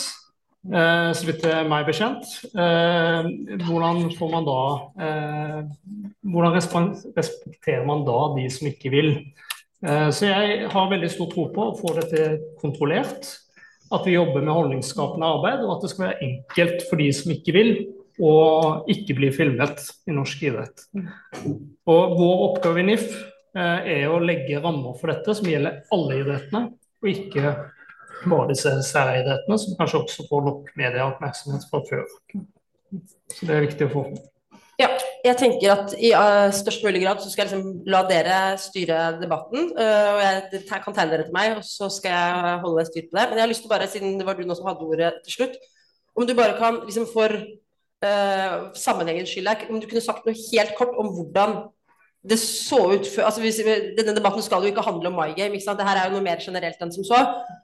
[0.70, 2.26] Uh, så vidt meg bekjent.
[3.64, 4.58] Hvordan får man da
[6.20, 9.14] Hvordan respekterer man da de som ikke vil?
[9.80, 12.26] så jeg har veldig stor tro på å få dette
[12.60, 13.30] kontrollert.
[13.96, 17.32] At vi jobber med holdningsskapende arbeid, og at det skal være enkelt for de som
[17.32, 17.72] ikke vil,
[18.20, 18.34] å
[18.92, 20.84] ikke bli filmet i norsk idrett.
[21.88, 26.20] Og vår oppgave i NIF Eh, er å legge rammer for dette som gjelder alle
[26.22, 26.64] idrettene,
[27.00, 27.54] og ikke
[28.28, 32.04] bare disse særidrettene, som kanskje også får nok medieoppmerksomhet fra før.
[33.30, 34.04] Så det er viktig å få
[34.80, 34.88] Ja,
[35.26, 39.00] jeg tenker at i uh, størst mulig grad så skal jeg liksom la dere styre
[39.20, 39.74] debatten.
[39.76, 43.18] Uh, og jeg kan tegne dere til meg, og så skal jeg holde styr på
[43.18, 43.26] det.
[43.26, 45.36] Men jeg har lyst til bare, siden det var du nå som hadde ordet til
[45.36, 45.60] slutt,
[46.16, 50.74] om du bare kan liksom for uh, sammenhengens skyld om du kunne sagt noe helt
[50.80, 51.60] kort om hvordan
[52.28, 53.62] det så ut før altså hvis,
[53.98, 55.56] Denne debatten skal jo ikke handle om My Game.
[55.56, 55.80] Ikke sant?
[55.80, 57.20] Dette er jo noe mer generelt enn som så.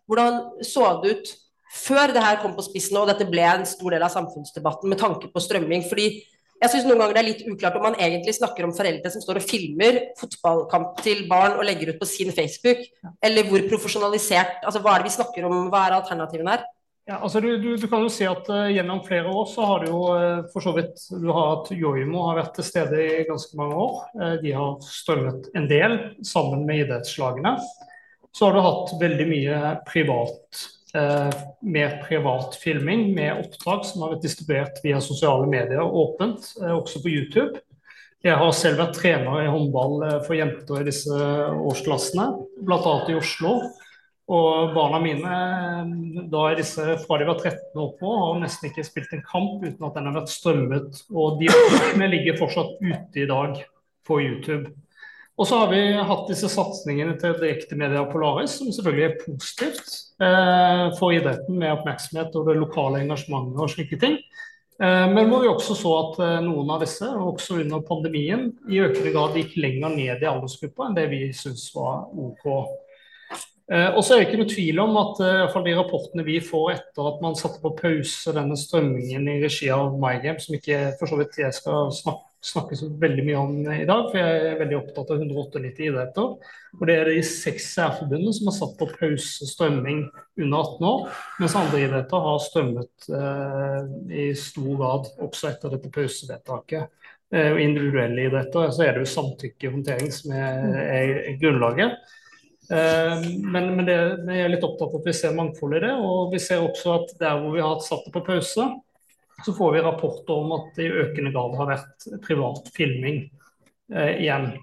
[0.08, 1.34] Hvordan så det ut
[1.76, 5.02] før det her kom på spissen og dette ble en stor del av samfunnsdebatten med
[5.02, 5.84] tanke på strømming?
[5.90, 6.24] fordi
[6.56, 9.22] jeg synes noen ganger det er litt uklart om man egentlig snakker om foreldre som
[9.22, 12.80] står og filmer fotballkamp til barn og legger ut på sin Facebook,
[13.20, 15.68] eller hvor profesjonalisert altså Hva er det vi snakker om?
[15.74, 16.64] Hva er alternativene her?
[17.06, 19.84] Ja, altså du, du, du, kan jo si at uh, Gjennom flere år så har
[19.84, 23.26] du jo uh, for så vidt du har hatt Joimo har vært til stede i
[23.28, 24.00] ganske mange år.
[24.18, 27.54] Uh, de har strømmet en del sammen med idrettslagene.
[28.34, 30.66] Så har du hatt veldig mye privat,
[31.64, 37.14] mer privat filming med opptak som har vært distribuert via sosiale medier åpent, også på
[37.14, 37.62] YouTube.
[38.28, 42.28] Jeg har selv vært trener i håndball for jenter i disse årsklassene,
[42.68, 42.96] bl.a.
[43.08, 43.56] i Oslo.
[44.26, 48.86] Og barna mine da er disse fra de var 13 år på, har nesten ikke
[48.88, 51.04] spilt en kamp uten at den har vært strømmet.
[51.14, 53.62] Og de opptakene ligger fortsatt ute i dag
[54.08, 54.74] på YouTube.
[55.36, 60.86] Og så har vi hatt disse satsingene til direktemedia Polaris, som selvfølgelig er positivt eh,
[60.96, 64.16] for idretten, med oppmerksomhet og det lokale engasjementet og slike ting.
[64.80, 68.80] Eh, men hvor vi også så at eh, noen av disse, også under pandemien, i
[68.88, 72.48] økende grad gikk lenger ned i aldersgruppa enn det vi syns var OK.
[73.66, 75.72] Eh, og så er det ikke noe tvil om at uh, i hvert fall de
[75.74, 80.38] rapportene vi får etter at man satte på pause denne strømmingen i regi av MyGame,
[80.42, 84.04] som ikke for så vidt jeg skal snakke, snakke så veldig mye om i dag,
[84.12, 86.36] for jeg er veldig opptatt av 198 idretter.
[86.78, 91.08] Og det er de seks særforbundene som har satt på pause strømming under 18 år,
[91.42, 93.80] mens andre idretter har strømmet eh,
[94.14, 96.94] i stor grad også etter dette pausevedtaket.
[97.34, 101.98] Uh, individuelle idretter så er det jo samtykkehåndtering som er, er grunnlaget.
[102.72, 105.94] Eh, men, men det, jeg er litt opptatt av at vi ser mangfold i det.
[106.02, 108.70] Og vi ser også at der hvor vi har satt det på pause,
[109.46, 113.26] så får vi rapporter om at det i økende grad har vært privat filming
[113.94, 114.54] eh, igjen.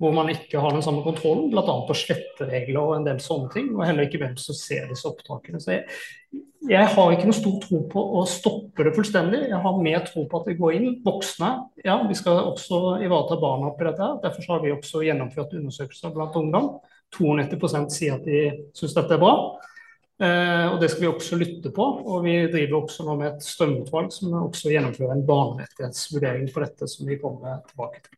[0.00, 1.74] Hvor man ikke har den samme kontrollen, bl.a.
[1.86, 3.72] på sletteregler og en del sånne ting.
[3.76, 5.60] Og heller ikke hvem som ser disse opptakene.
[5.62, 5.84] Så jeg,
[6.68, 9.44] jeg har ikke noe stor tro på å stoppe det fullstendig.
[9.50, 10.88] Jeg har mer tro på at vi går inn.
[11.06, 11.52] Voksne,
[11.86, 14.14] ja, vi skal også ivareta barna oppi dette.
[14.24, 16.74] Derfor har vi også gjennomført undersøkelser blant ungdom
[17.16, 18.44] 92 sier at de
[18.76, 19.34] syns dette er bra.
[20.20, 21.84] Eh, og Det skal vi også lytte på.
[22.04, 26.88] og Vi driver også nå med et strømutvalg som også gjennomfører en barnerettighetsvurdering på dette,
[26.88, 28.16] som vi kommer tilbake til.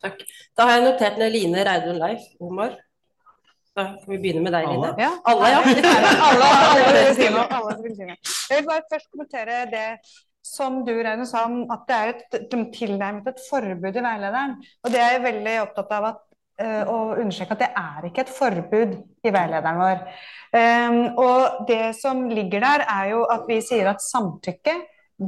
[0.00, 0.22] Takk.
[0.56, 2.78] Da har jeg notert ned Line, Reidun, Leif, Omar.
[3.76, 4.94] Da kan vi begynne med deg, Line.
[4.98, 5.12] Ja.
[5.28, 5.60] Alle, ja.
[6.30, 7.44] alle, alle vil si noe.
[7.46, 7.76] Alle.
[7.84, 9.86] Jeg vil bare først kommentere det
[10.42, 14.56] som du Reine, sa om at det er et, tilnærmet et forbud i veilederen.
[14.82, 16.24] Og det er jeg veldig opptatt av at
[16.90, 18.94] og understreke at det er ikke et forbud
[19.24, 20.06] i veilederen vår.
[20.50, 24.74] Um, og det som ligger der, er jo at vi sier at samtykke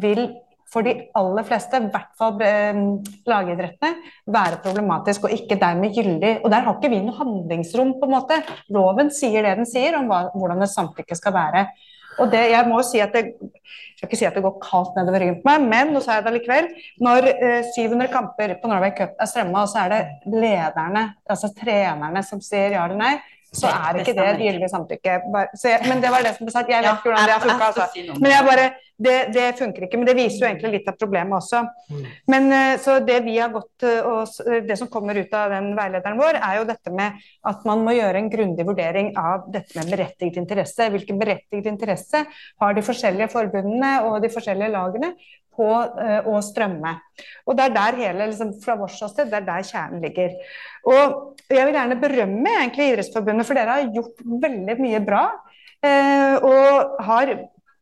[0.02, 0.26] vil
[0.72, 2.84] for de aller fleste, i hvert fall um,
[3.28, 6.38] lagidrettene, være problematisk og ikke dermed gyldig.
[6.42, 8.40] Og der har ikke vi noe handlingsrom, på en måte.
[8.72, 11.66] Loven sier det den sier om hva, hvordan et samtykke skal være.
[12.20, 14.96] Og det, jeg må si at det, jeg skal ikke si at det går kaldt
[14.98, 16.68] nedover ryggen på meg, men nå sa jeg det likevel.
[17.04, 21.52] Når eh, 700 kamper på Norway Cup er strømma, og så er det lederne, altså
[21.56, 23.14] trenerne, som sier ja eller nei,
[23.52, 25.18] så er ikke det et gyldig samtykke.
[25.84, 26.70] Men det var det som ble sagt.
[26.72, 27.66] Jeg vet ikke hvordan det har funka.
[27.68, 28.16] Altså.
[28.16, 28.64] Men jeg bare,
[29.06, 30.00] det, det, funker ikke.
[30.00, 31.60] Men det viser jo egentlig litt av problemet også.
[31.92, 32.06] Mm.
[32.32, 35.68] Men eh, så det vi har gått eh, og det som kommer ut av den
[35.76, 37.20] veilederen vår, er jo dette med
[37.52, 40.88] at man må gjøre en grundig vurdering av dette med berettiget interesse.
[40.96, 45.12] Hvilken berettiget interesse har de forskjellige forbundene og de forskjellige lagene
[45.56, 46.96] på uh, å strømme.
[47.46, 50.34] Og det er der hele, liksom, fra vårt ståsted, det er der kjernen ligger.
[50.88, 55.24] Og jeg vil gjerne berømme egentlig Idrettsforbundet, for dere har gjort veldig mye bra.
[55.82, 57.32] Eh, og har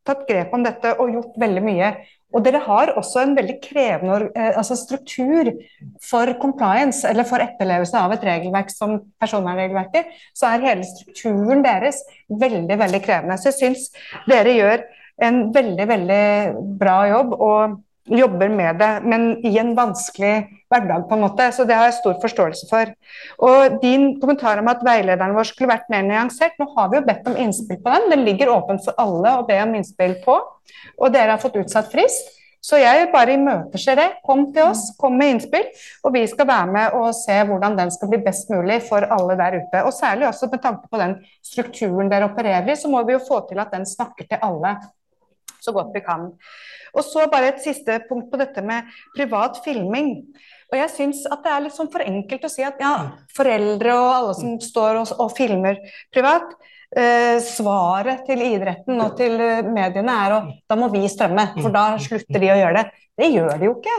[0.08, 1.90] tatt grep om dette og gjort veldig mye.
[2.30, 5.50] Og dere har også en veldig krevende eh, altså struktur
[6.06, 10.14] for compliance, eller for etterlevelse av et regelverk som personvernregelverket.
[10.36, 13.38] Så er hele strukturen deres veldig, veldig krevende.
[13.40, 13.90] Så jeg syns
[14.30, 14.86] dere gjør
[15.20, 16.24] en veldig, veldig
[16.80, 17.38] bra jobb.
[17.38, 17.78] og
[18.10, 20.32] jobber med det, men i en vanskelig
[20.72, 21.46] hverdag, på en måte.
[21.54, 22.90] Så det har jeg stor forståelse for.
[23.46, 27.06] Og din kommentar om at veilederen vår skulle vært mer nyansert, nå har vi jo
[27.06, 28.10] bedt om innspill på den.
[28.14, 30.36] Den ligger åpen for alle å be om innspill på,
[30.98, 32.36] og dere har fått utsatt frist.
[32.60, 34.08] Så jeg bare imøteser det.
[34.26, 35.64] Kom til oss, kom med innspill,
[36.04, 39.36] og vi skal være med og se hvordan den skal bli best mulig for alle
[39.40, 39.80] der ute.
[39.86, 43.22] Og særlig også med tanke på den strukturen dere opererer i, så må vi jo
[43.24, 44.76] få til at den snakker til alle
[45.64, 46.30] så godt vi kan.
[46.90, 50.16] Og så bare et siste punkt på dette med privat filming.
[50.70, 52.94] Og jeg syns at det er litt sånn for enkelt å si at ja,
[53.36, 55.80] foreldre og alle som står og, og filmer
[56.14, 56.54] privat,
[57.44, 61.92] svaret til idretten og til eh, mediene er at da må vi strømme, for da
[62.02, 62.88] slutter de å gjøre det.
[63.20, 63.96] Det gjør de jo ikke.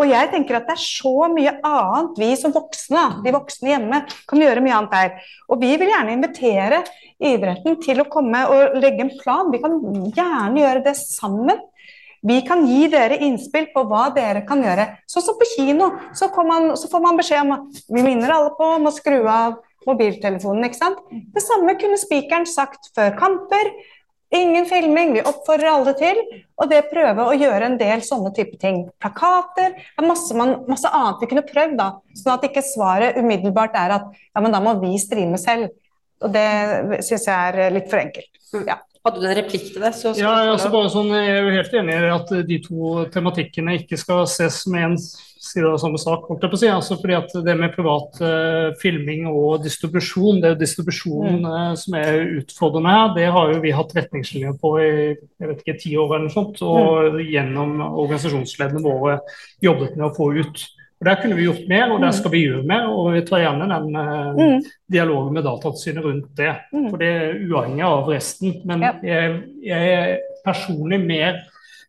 [0.00, 3.98] Og jeg tenker at det er så mye annet vi som voksne, de voksne hjemme,
[4.30, 5.34] kan gjøre mye annet der.
[5.52, 6.78] Og vi vil gjerne invitere
[7.22, 9.52] idretten til å komme og legge en plan.
[9.52, 9.76] Vi kan
[10.16, 11.60] gjerne gjøre det sammen.
[12.22, 14.88] Vi kan gi dere innspill på hva dere kan gjøre.
[15.10, 18.54] Sånn som på kino, så, man, så får man beskjed om at vi minner alle
[18.56, 20.68] på om å skru av mobiltelefonen.
[20.68, 21.02] ikke sant?
[21.10, 23.72] Det samme kunne spikeren sagt før kamper.
[24.32, 26.20] Ingen filming, vi oppfordrer alle til.
[26.56, 28.86] Og det prøve å gjøre en del sånne type ting.
[29.02, 29.74] Plakater.
[29.76, 31.90] Det er masse, man, masse annet vi kunne prøvd, da.
[32.16, 35.74] Sånn at ikke svaret umiddelbart er at ja, men da må vi streame selv.
[36.22, 36.48] Og det
[37.02, 38.32] syns jeg er litt for enkelt.
[38.68, 38.78] Ja.
[39.02, 39.90] Hadde du en replikk til det?
[39.98, 43.80] Så ja, altså bare sånn, jeg er jo helt enig i at de to tematikkene
[43.80, 44.94] ikke skal ses som en
[45.42, 46.28] side av samme sak.
[46.28, 46.68] holdt jeg på å si.
[46.70, 51.72] Altså fordi at Det med privat uh, filming og distribusjon, det er jo distribusjonen uh,
[51.78, 53.10] som er utfordrende her.
[53.16, 56.36] Det har jo vi hatt retningslinjer på i jeg vet ikke, ti år eller noe
[56.36, 56.62] sånt.
[56.62, 59.18] Og gjennom organisasjonsleddene våre
[59.64, 60.64] jobbet med å få ut.
[61.02, 62.84] Og Der kunne vi gjort mer, og der skal vi gjøre mer.
[62.94, 66.52] Og vi tar gjerne den eh, dialogen med Datatilsynet rundt det.
[66.70, 68.60] For det er uavhengig av resten.
[68.70, 69.32] Men jeg,
[69.66, 70.12] jeg er
[70.46, 71.40] personlig mer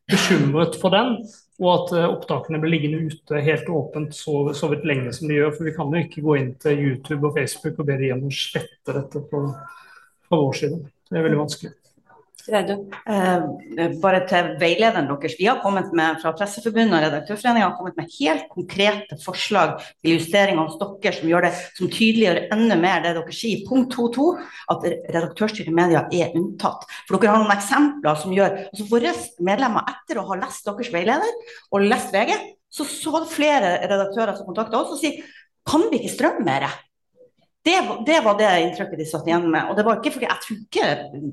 [0.10, 1.13] bekymret for den,
[1.62, 5.38] og at eh, opptakene blir liggende ute helt åpent så, så vidt lenge som de
[5.38, 5.54] gjør.
[5.60, 8.34] For vi kan jo ikke gå inn til YouTube og Facebook og be dem om
[8.34, 9.45] å slette dette på,
[10.26, 10.84] fra vår side.
[11.06, 11.76] Det er veldig vanskelig.
[12.44, 15.36] Eh, bare til veilederen deres.
[15.40, 20.18] Vi har kommet med fra Presseforbundet og Redaktørforeningen har kommet med helt konkrete forslag til
[20.18, 23.64] justeringer hos dere som gjør det som tydeliggjør enda mer det dere sier.
[23.70, 24.28] Punkt 2.2
[24.76, 26.84] at redaktørstyrte medier er unntatt.
[27.08, 30.92] For dere har noen eksempler som gjør altså Våre medlemmer, etter å ha lest deres
[30.92, 32.36] veileder og lest VG,
[32.74, 35.24] så så flere redaktører som kontakta oss og sier
[35.64, 36.68] kan vi ikke strømme mer?
[37.63, 39.69] Det, det, var det inntrykket de satt igjen med.
[39.71, 40.88] Og det var ikke fordi jeg tror ikke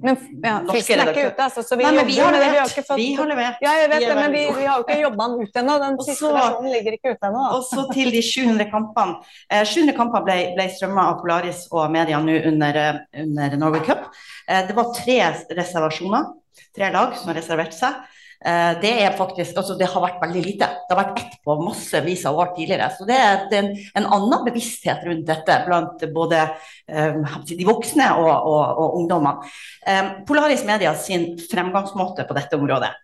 [0.04, 0.76] men, ja, er
[1.10, 2.52] ikke ute, altså, så vi, Nei, men vi har levert.
[2.54, 3.00] Vi har, fått...
[3.00, 3.64] vi har levert.
[3.64, 5.76] Ja, jeg vet det, men vi, vi, har jo ikke jobba den ut ennå.
[5.82, 7.48] Den siste så, versjonen ligger ikke ute ennå.
[7.56, 9.18] Og så til de 700 kampene.
[9.50, 13.82] Eh, 700 kamper ble, ble strømma av Polaris og media nå under, eh, under Norway
[13.90, 14.06] Cup.
[14.46, 15.18] Eh, det var tre
[15.58, 16.30] reservasjoner.
[16.78, 17.98] Tre lag som har reservert seg.
[18.44, 20.68] Eh, det er faktisk, altså det har vært veldig lite.
[20.88, 22.88] Det har vært ett på massevis av år tidligere.
[22.96, 23.68] Så det er en,
[24.00, 26.46] en annen bevissthet rundt dette blant både
[26.88, 29.52] um, de voksne og, og, og ungdommene.
[29.84, 32.94] Um, Polaris Media sin fremgangsmåte på dette området.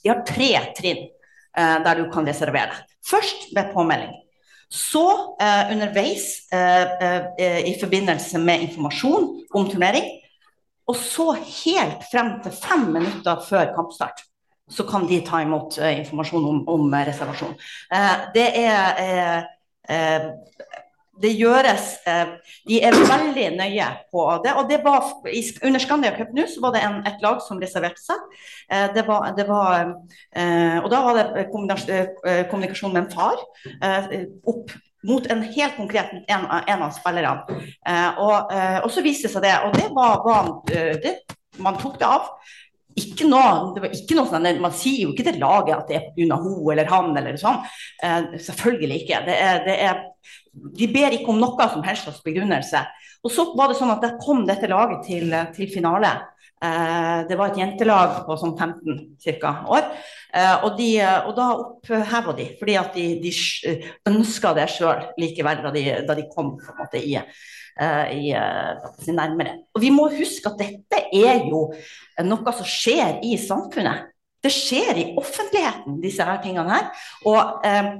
[0.00, 2.96] De har tre trinn uh, der du kan reservere deg.
[3.10, 4.14] Først ved påmelding.
[4.70, 5.02] Så
[5.42, 9.24] uh, underveis i forbindelse med informasjon
[9.58, 10.06] om turnering
[10.90, 14.24] og så helt frem til fem minutter før kampstart
[14.70, 17.56] så kan de ta imot eh, informasjon om, om uh, reservasjon.
[17.94, 19.48] Eh, det er
[21.20, 21.86] det gjøres
[22.68, 24.52] De er veldig nøye på det.
[24.56, 25.08] Og det var,
[25.66, 28.22] under Scandia Cup nå så var det en, et lag som reserverte seg.
[28.94, 29.90] Det var, det var,
[30.84, 33.42] og da var det kommunikasjon med en far
[34.48, 34.72] opp
[35.06, 37.60] mot en helt konkret en, en av spillerne.
[37.88, 41.14] Eh, og, eh, og, så viste det seg det, og det var, var det,
[41.60, 42.28] Man tok det av.
[43.00, 45.98] Ikke noe, det var ikke noe sånn, Man sier jo ikke til laget at det
[45.98, 46.38] er pga.
[46.42, 47.60] hun eller han eller sånn.
[48.02, 49.22] Eh, selvfølgelig ikke.
[49.28, 50.02] Det er, det er,
[50.80, 52.82] de ber ikke om noe som helst slags begrunnelse.
[53.24, 56.12] Og så var det sånn at Der kom dette laget til, til finale.
[56.60, 59.86] Eh, det var et jentelag på sånn 15 cirka, år.
[60.36, 60.90] Eh, og, de,
[61.24, 63.72] og da oppheva de, fordi at de, de
[64.10, 68.34] ønska det sjøl likevel da de, da de, kom måte i, eh, i,
[69.08, 69.56] nærmere.
[69.72, 71.70] Og vi må huske at dette er jo
[72.28, 74.10] noe som skjer i samfunnet.
[74.40, 76.92] Det skjer i offentligheten, disse her tingene her.
[77.28, 77.94] Og eh,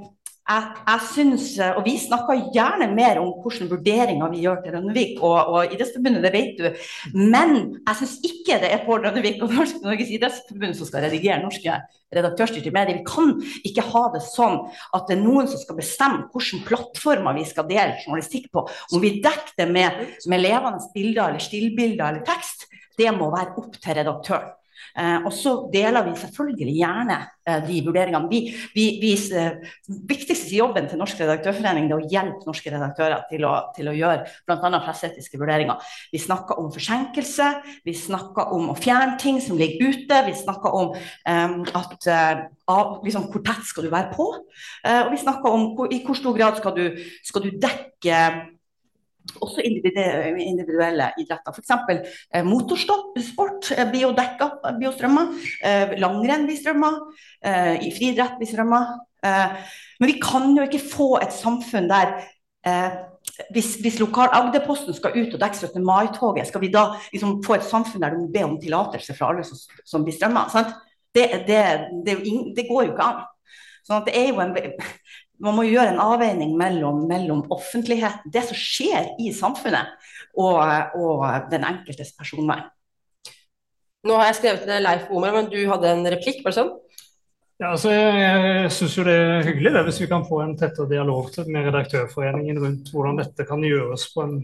[0.51, 4.75] jeg, jeg synes, eh, og Vi snakker gjerne mer om hvilke vurderinger vi gjør til
[4.75, 6.67] Rønnevik og, og Idrettsforbundet, det vet du.
[7.15, 11.41] Men jeg syns ikke det er Pål Rønnevik og Norsk, Norges idrettsforbund som skal redigere
[11.43, 11.79] norske
[12.15, 12.99] redaktørstyrte medier.
[12.99, 13.35] Vi kan
[13.67, 14.59] ikke ha det sånn
[14.95, 18.65] at det er noen som skal bestemme hvilke plattformer vi skal dele journalistikk på.
[18.91, 22.67] Om vi dekker det med, med levende bilder eller stillbilder eller tekst,
[22.99, 24.57] det må være opp til redaktøren.
[24.97, 28.29] Eh, og så deler vi selvfølgelig gjerne eh, de vurderingene.
[28.31, 28.41] Vi,
[28.75, 29.71] vi, vi, eh,
[30.09, 34.27] viktigste jobben til Norsk redaktørforening er å hjelpe norske redaktører til å, til å gjøre
[34.49, 34.81] bl.a.
[34.85, 35.91] presseetiske vurderinger.
[36.11, 37.49] Vi snakker om forsinkelse,
[37.87, 40.21] vi snakker om å fjerne ting som ligger ute.
[40.27, 44.27] Vi snakker om um, at uh, liksom, hvor tett skal du være på?
[44.85, 46.85] Uh, og vi snakker om hvor, i hvor stor grad skal du,
[47.27, 48.17] skal du dekke
[49.41, 51.53] også individuelle idretter.
[51.53, 52.17] F.eks.
[52.33, 55.27] Eh, motorsport eh, blir jo dekka, blir jo.
[55.65, 56.99] Eh, langrenn blir strømmer.
[57.45, 58.97] Eh, friidrett blir strømmer.
[59.25, 59.55] Eh,
[60.01, 62.15] men vi kan jo ikke få et samfunn der
[62.65, 63.01] eh,
[63.53, 65.83] hvis, hvis lokal Agderposten skal ut og dekke 17.
[65.85, 69.29] mai-toget, skal vi da liksom få et samfunn der du må be om tillatelse fra
[69.31, 70.47] alle som, som blir strømma?
[71.13, 71.61] Det, det,
[72.05, 72.17] det,
[72.55, 73.23] det, går jo ikke an.
[73.87, 74.53] Sånn det er jo en,
[75.41, 79.89] man må gjøre en avveining mellom, mellom offentlighet, det som skjer i samfunnet,
[80.37, 80.61] og,
[80.97, 82.69] og den enkeltes personvern.
[84.07, 86.71] Nå har jeg skrevet til Leif Omer, men du hadde en replikk, bare sånn?
[87.61, 90.89] Ja, altså, jeg syns jo det er hyggelig det, hvis vi kan få en tettere
[90.89, 94.39] dialog med Redaktørforeningen rundt hvordan dette kan gjøres på en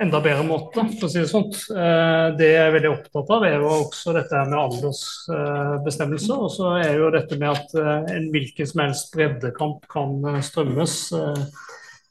[0.00, 1.58] enda bedre måte, for å si det sånt.
[1.70, 6.44] Eh, det jeg er veldig opptatt av, er jo også dette med aldersbestemmelser.
[6.46, 10.40] Og så er jo dette med at eh, en hvilken som helst breddekamp kan eh,
[10.46, 10.96] strømmes.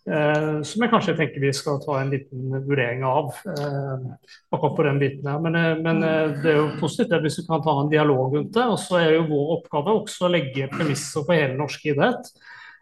[0.10, 5.28] Som jeg kanskje tenker vi skal ta en liten vurdering av akkurat på den biten
[5.30, 5.42] her.
[5.44, 6.00] Men, men
[6.42, 8.64] det er jo positivt hvis vi kan ta en dialog rundt det.
[8.74, 12.32] Og så er jo vår oppgave også å legge premisser for hele norsk idrett.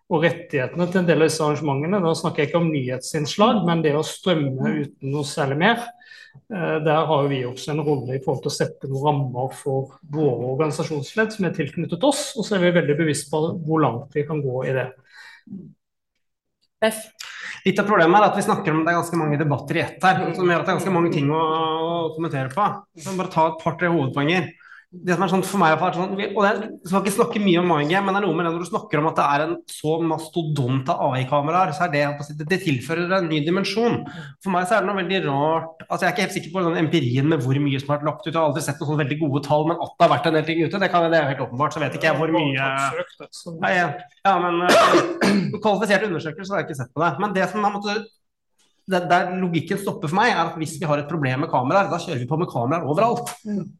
[0.07, 3.81] Og rettighetene til en del av disse arrangementene, da snakker jeg ikke om nyhetsinnslag, men
[3.83, 5.81] det å strømme uten noe særlig mer.
[6.53, 9.97] Eh, Der har vi også en rolle i forhold til å sette noen rammer for
[10.07, 14.15] våre organisasjonsledd som er tilknyttet oss, og så er vi veldig bevisst på hvor langt
[14.15, 14.87] vi kan gå i det.
[17.65, 20.03] Litt av problemet er at vi snakker om det er ganske mange debatter i ett
[20.05, 22.67] her, som gjør at det er ganske mange ting å, å kommentere på.
[23.01, 24.47] Så bare ta et par-tre hovedpoenger.
[24.87, 27.59] Det som er sånn for meg, sånn, og det er, jeg skal ikke snakke mye
[27.59, 29.43] om MindGame, men det er noe med det når du snakker om at det er
[29.43, 33.97] en så mastodont av AI-kameraer, så er det, det, tilfører en ny dimensjon.
[34.39, 36.63] For meg så er det noe veldig rart altså Jeg er ikke helt sikker på
[36.69, 38.31] den empirien med hvor mye som har vært lagt ut.
[38.31, 40.37] Jeg har aldri sett noen sånne veldig gode tall, men at det har vært en
[40.39, 41.75] del ting ute, det, kan, det er helt åpenbart.
[41.75, 42.71] Så vet ikke jeg hvor mye
[43.67, 43.73] Nei,
[44.23, 47.11] Ja, men uh, Kvalifisert undersøkelse har jeg ikke sett på det.
[47.19, 48.07] Men det som har måttet
[48.87, 51.89] det, der logikken stopper for meg, er at hvis vi har et problem med kameraer,
[51.91, 53.33] da kjører vi på med kameraer overalt.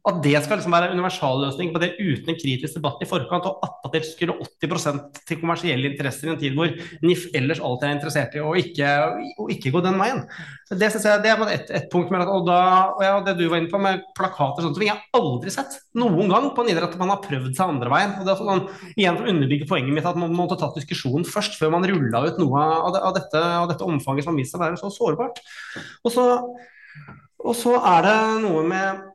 [0.08, 3.48] At det skal liksom være en universalløsning på det uten en kritisk debatt i forkant,
[3.48, 7.88] og at det skulle 80% til kommersielle interesser i en tid hvor NIF ellers alltid
[7.88, 8.92] er interessert i å ikke,
[9.40, 10.24] å ikke gå den veien.
[10.68, 12.58] Det synes jeg det er et, et punkt med og, da,
[12.92, 15.78] og ja, det du var inne på med plakater og sånt, jeg har aldri sett
[15.96, 18.12] noen gang på en idrett at man har prøvd seg andre veien.
[18.18, 21.24] og det er sånn, igjen for å underbygge poenget mitt at man måtte tatt diskusjonen
[21.28, 24.42] først før man rulla ut noe av, det, av, dette, av dette omfanget som har
[24.42, 25.40] vist seg å være så sårbart.
[26.04, 26.26] Og så,
[27.40, 29.06] og så er det noe med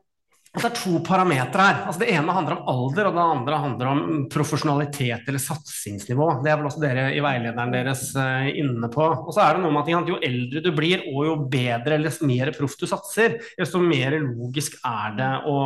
[0.54, 1.78] det er to parametere her.
[1.88, 6.28] Altså, det ene handler om alder, og det andre handler om profesjonalitet eller satsingsnivå.
[6.44, 9.02] Det er vel også dere i veilederen deres uh, inne på.
[9.02, 12.14] Og så er det noe med at jo eldre du blir, og jo bedre eller
[12.28, 15.56] mer proff du satser, desto mer logisk er det å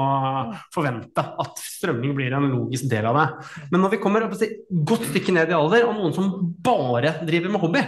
[0.75, 3.27] forvente at strømming blir en logisk del av det.
[3.69, 4.57] Men når vi kommer et
[4.89, 6.33] godt stykke ned i alder, og noen som
[6.65, 7.85] bare driver med hobby,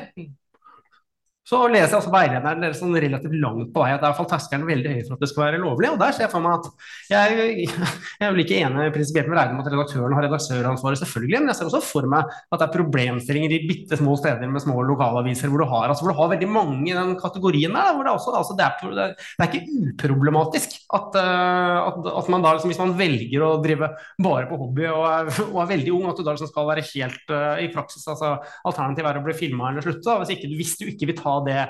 [1.51, 4.69] så leser jeg også veilederen deres sånn relativt langt på vei at der falt terskelen
[4.69, 5.89] veldig høy for at det skal være lovlig.
[5.91, 6.69] Og der ser jeg for meg at
[7.11, 11.41] jeg, jeg er jo ikke enig prinsipielt med Reidun om at redaktøren har redaktøransvaret, selvfølgelig,
[11.41, 14.63] men jeg ser også for meg at det er problemstillinger i bitte små steder med
[14.63, 17.91] små lokalaviser hvor du har, altså, hvor du har veldig mange i den kategorien der.
[17.97, 22.01] hvor Det, også, altså, det, er, det, er, det er ikke uproblematisk at, uh, at,
[22.15, 23.91] at, man da, liksom, hvis man velger å drive
[24.23, 26.87] bare på hobby og er, og er veldig ung, at du da liksom skal være
[26.93, 28.37] helt uh, i praksis altså
[28.69, 30.15] Alternativet er å bli filma eller slutte.
[30.23, 31.63] Hvis, hvis du ikke vil ta det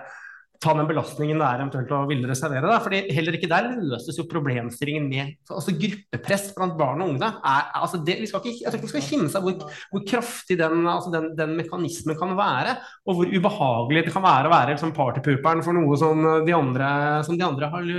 [0.60, 2.68] ta den belastningen det er eventuelt å ville reservere.
[2.68, 2.80] Da.
[2.84, 7.30] fordi Heller ikke der løses jo problemstillingen med altså Gruppepress blant barn og unge.
[7.48, 10.04] Er, altså det, vi skal ikke, jeg tror ikke vi skal kimse av hvor, hvor,
[10.10, 12.76] kraftig den, altså den, den, mekanismen kan være,
[13.08, 16.92] og hvor ubehagelig det kan være å være liksom partypooperen for noe som de andre,
[17.24, 17.90] som de andre har,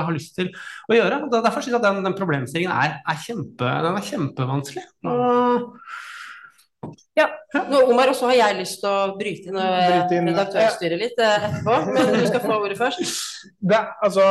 [0.00, 0.48] har, lyst til
[0.88, 1.20] å gjøre.
[1.36, 4.88] Derfor syns jeg den, den problemstillingen er, er, kjempe, den er kjempevanskelig.
[5.04, 5.68] Og,
[7.18, 7.28] ja,
[7.70, 11.02] nå, Omar, og så har jeg lyst til å bryte inn og bryte inn, redaktørstyret
[11.02, 13.22] litt eh, etterpå, men du skal få ordet først.
[13.60, 14.26] Det, altså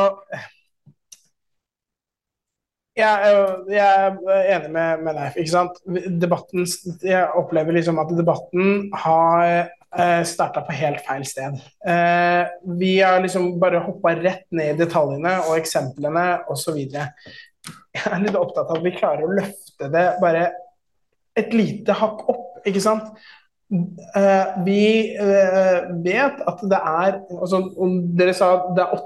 [2.96, 3.32] jeg,
[3.68, 5.34] jeg, er enig med, med Leif.
[5.36, 5.80] ikke sant?
[6.20, 6.64] Debatten,
[7.04, 11.58] jeg opplever liksom at debatten har eh, starta på helt feil sted.
[11.88, 16.78] Eh, vi har liksom bare hoppa rett ned i detaljene og eksemplene osv.
[16.86, 20.48] Jeg er litt opptatt av at vi klarer å løfte det bare
[21.36, 23.10] et lite hakk opp, ikke sant.
[23.66, 29.00] Uh, vi uh, vet at det er altså, Om dere sa det er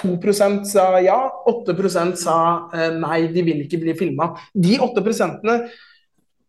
[0.00, 1.18] 92% sa ja,
[1.52, 1.74] 8
[2.16, 2.36] sa
[2.72, 4.30] uh, nei, de vil ikke bli filma.
[4.54, 5.04] De 8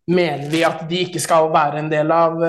[0.10, 2.42] mener vi at de ikke skal være en del av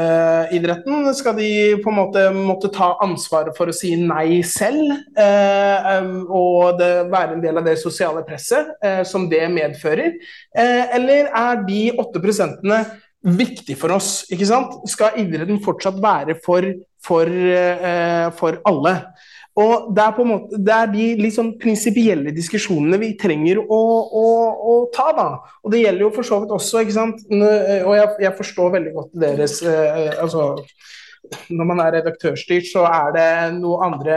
[0.57, 1.05] idretten?
[1.17, 1.51] Skal de
[1.85, 4.95] på en måte måtte ta ansvaret for å si nei selv?
[5.15, 8.73] Um, og det, være en del av det sosiale presset
[9.09, 10.17] som det medfører?
[10.57, 12.65] eller er de 8%
[13.21, 14.25] viktig for oss.
[14.33, 14.79] ikke sant?
[14.89, 16.65] Skal idretten fortsatt være for,
[17.05, 18.95] for, uh, for alle?
[19.61, 23.61] Og Det er på en måte, det er de litt sånn prinsipielle diskusjonene vi trenger
[23.63, 23.81] å,
[24.23, 24.27] å,
[24.73, 25.11] å, ta.
[25.17, 25.29] da.
[25.65, 27.27] Og Det gjelder jo for så vidt også, ikke sant?
[27.31, 30.55] og jeg, jeg forstår veldig godt deres eh, altså,
[31.51, 33.27] når man er redaktørstyrt, så er det
[33.59, 34.17] noen andre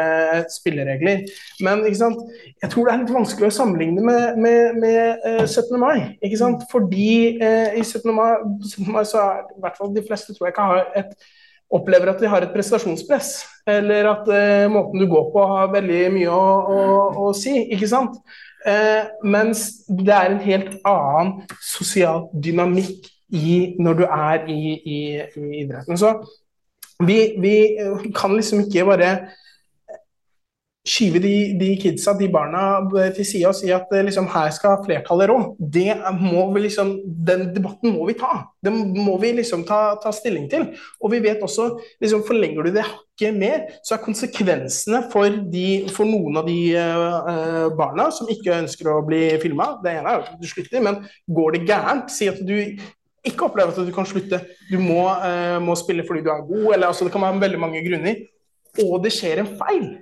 [0.51, 1.25] spilleregler.
[1.65, 2.21] Men ikke sant?
[2.63, 5.75] jeg tror det er litt vanskelig å sammenligne med, med, med uh, 17.
[5.81, 5.97] mai.
[6.23, 6.65] ikke sant?
[6.71, 8.09] Fordi eh, i 17.
[8.15, 8.31] Mai,
[8.63, 8.89] 17.
[8.93, 11.15] mai, så er i hvert fall de fleste tror jeg ikke har et
[11.73, 13.31] opplever at de har et prestasjonspress,
[13.69, 16.81] eller at eh, måten du går på har veldig mye å, å,
[17.25, 17.55] å si.
[17.73, 18.19] ikke sant?
[18.63, 24.99] Eh, mens det er en helt annen sosial dynamikk i, når du er i, i,
[25.19, 25.99] i idretten.
[25.99, 26.13] Så
[27.03, 27.55] vi, vi,
[28.15, 29.13] kan liksom ikke bare
[30.83, 32.63] skyve de, de kidsa, de barna,
[33.15, 35.37] til side og si at liksom, her skal flertallet rå.
[35.57, 38.49] Det må vi liksom, Den debatten må vi ta.
[38.63, 40.67] Den må vi liksom ta, ta stilling til.
[40.99, 41.69] Og vi vet også
[42.03, 46.59] liksom, Forlenger du det hakket mer, så er konsekvensene for, de, for noen av de
[46.75, 51.03] uh, barna som ikke ønsker å bli filma Det ene er at du slutter, men
[51.31, 52.57] går det gærent, si at du
[53.23, 54.41] ikke oppleve at du kan slutte.
[54.67, 57.61] Du må, uh, må spille fordi du er god, eller altså, det kan være veldig
[57.61, 58.25] mange grunner.
[58.83, 59.93] Og det skjer en feil,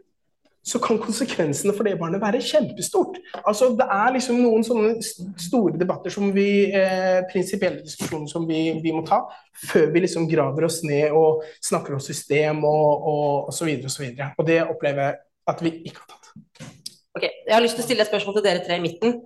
[0.64, 3.18] så kan konsekvensene for det barnet være kjempestort.
[3.41, 8.68] Altså, det er liksom noen sånne store debatter som vi, eh, prinsipielle diskusjoner som vi,
[8.84, 9.24] vi må ta,
[9.72, 13.89] før vi liksom graver oss ned og snakker om system og, og, og så videre
[13.89, 14.30] og så videre.
[14.38, 15.20] Og det opplever jeg
[15.51, 16.70] at vi ikke har tatt.
[17.12, 19.18] Ok, Jeg har lyst til å stille et spørsmål til dere tre i midten.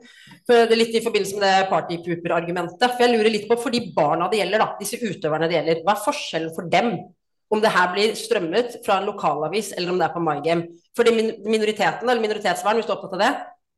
[0.47, 2.87] For det er litt i forbindelse med det partypooper-argumentet.
[2.87, 5.83] For jeg lurer litt på, for de barna det gjelder, da, disse utøverne det gjelder,
[5.85, 6.95] hva er forskjellen for dem?
[7.53, 10.69] Om det her blir strømmet fra en lokalavis, eller om det er på MyGame.
[10.97, 11.11] Fordi
[11.45, 13.33] minoriteten, eller minoritetsvern, hvis du er opptatt av det,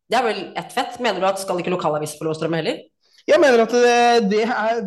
[0.08, 1.00] det er vel ett fett.
[1.04, 2.86] Mener du at skal ikke lokalavis få lov å strømme heller?
[3.28, 4.78] Jeg mener at det, det er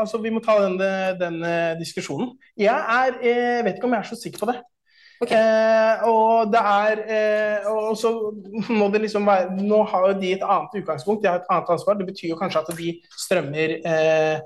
[0.00, 0.80] Altså, vi må ta den,
[1.20, 2.32] den eh, diskusjonen.
[2.58, 4.58] Jeg er Jeg vet ikke om jeg er så sikker på det.
[5.18, 8.10] Eh, og det er eh, Og så
[8.70, 11.72] må det liksom være Nå har jo de et annet utgangspunkt, de har et annet
[11.74, 11.98] ansvar.
[11.98, 12.92] Det betyr jo kanskje at de
[13.24, 14.38] strømmer eh,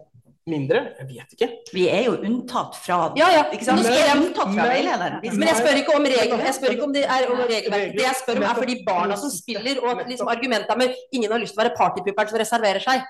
[0.46, 0.80] mindre.
[0.98, 1.48] Jeg vet ikke.
[1.72, 3.42] Vi er jo unntatt fra Ja, ja.
[3.54, 3.80] Ikke sant?
[3.84, 5.20] Spør er jeg- unntatt fra Men- veilederen.
[5.22, 7.96] Men jeg spør ikke om regler, jeg spør ikke om det er om regelverket.
[7.96, 11.30] Det jeg spør om er for de barna som spiller, og liksom argumentet med ingen
[11.30, 13.02] har lyst til å være partypuperen som reserverer seg.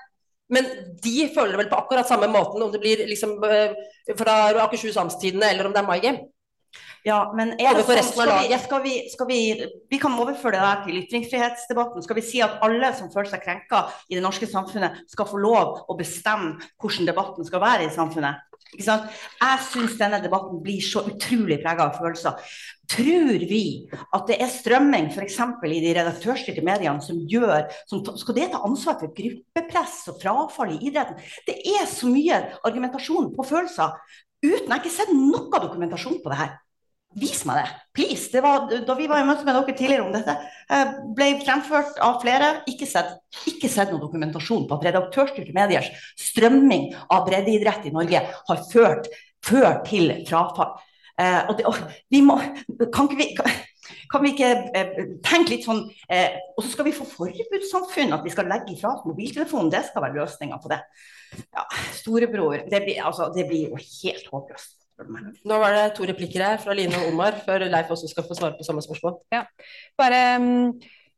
[0.49, 0.65] Men
[1.01, 3.73] de føler det vel på akkurat samme måten om det blir liksom eh,
[4.15, 6.19] fra Akershus Amtstidene eller om det er Game.
[7.03, 9.39] Ja, men er det sånn, skal, vi, skal, vi, skal vi
[9.91, 12.05] Vi kan overføre det der til ytringsfrihetsdebatten.
[12.05, 15.41] Skal vi si at alle som føler seg krenka i det norske samfunnet, skal få
[15.43, 18.49] lov å bestemme hvordan debatten skal være i samfunnet?
[18.73, 19.09] Ikke sant?
[19.37, 22.39] Jeg syns denne debatten blir så utrolig prega av følelser.
[22.89, 23.63] Tror vi
[24.01, 25.37] at det er strømming f.eks.
[25.67, 30.75] i de redaktørstyrte mediene som gjør som, Skal det ta ansvar for gruppepress og frafall
[30.75, 31.21] i idretten?
[31.47, 33.97] Det er så mye argumentasjon på følelser
[34.43, 36.55] uten jeg har ikke sett noe dokumentasjon på det her.
[37.19, 38.29] Vis meg det, please.
[38.33, 40.33] Det var, da vi var i møte med dere tidligere om dette,
[40.73, 42.63] eh, ble fremført av flere.
[42.69, 43.11] Ikke sett,
[43.49, 49.11] ikke sett noen dokumentasjon på at redaktørstyrte mediers strømming av breddeidrett i Norge har ført,
[49.45, 50.73] ført til frafall.
[51.21, 51.77] Eh, og det, og
[52.09, 52.39] vi må,
[52.89, 53.49] kan ikke vi kan,
[54.09, 58.25] kan vi ikke eh, tenke litt sånn eh, Og så skal vi få forbudssamfunn, at
[58.25, 59.69] vi skal legge ifra oss mobiltelefonen.
[59.73, 60.81] Det skal være løsninga på det.
[61.53, 62.65] Ja, Storebror.
[62.69, 64.82] Det blir, altså, det blir jo helt håpløst.
[65.07, 68.37] Nå var det to replikker her fra Line og Omar, før Leif også skal få
[68.37, 69.17] svare på samme spørsmål.
[69.33, 69.43] Ja,
[69.99, 70.73] bare um,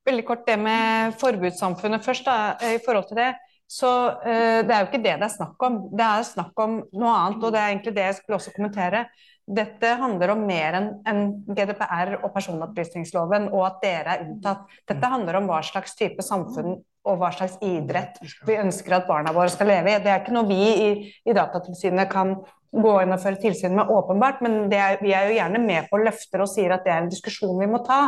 [0.07, 2.27] veldig kort det med forbudssamfunnet først.
[2.27, 3.29] Da, i forhold til det,
[3.69, 3.91] så
[4.25, 5.79] uh, Det er jo ikke det det er snakk om.
[5.93, 9.05] Det er snakk om noe annet, og det er egentlig det jeg skulle også kommentere.
[9.45, 11.19] Dette handler om mer enn en
[11.53, 14.65] GDPR og personopplysningsloven, og at dere er unntatt.
[14.89, 18.17] Dette handler om hva slags type samfunn og hva slags idrett
[18.47, 19.99] vi ønsker at barna våre skal leve i.
[20.01, 20.87] Det er ikke noe vi i,
[21.21, 22.39] i Datatilsynet kan
[22.71, 26.01] gå inn og føre tilsyn med, åpenbart, men er, vi er jo gjerne med på
[26.01, 28.01] løfter og sier at det er en diskusjon vi må ta.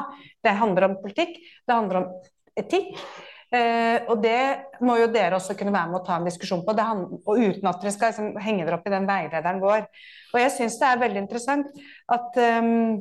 [0.43, 1.37] Det handler om politikk,
[1.67, 2.11] det handler om
[2.57, 2.93] etikk.
[3.55, 4.39] Eh, og det
[4.83, 7.79] må jo dere også kunne være med å ta en diskusjon på, og uten at
[7.79, 9.85] dere skal liksom, henge dere opp i den veilederen vår.
[10.33, 12.97] Og jeg syns det er veldig interessant at ehm,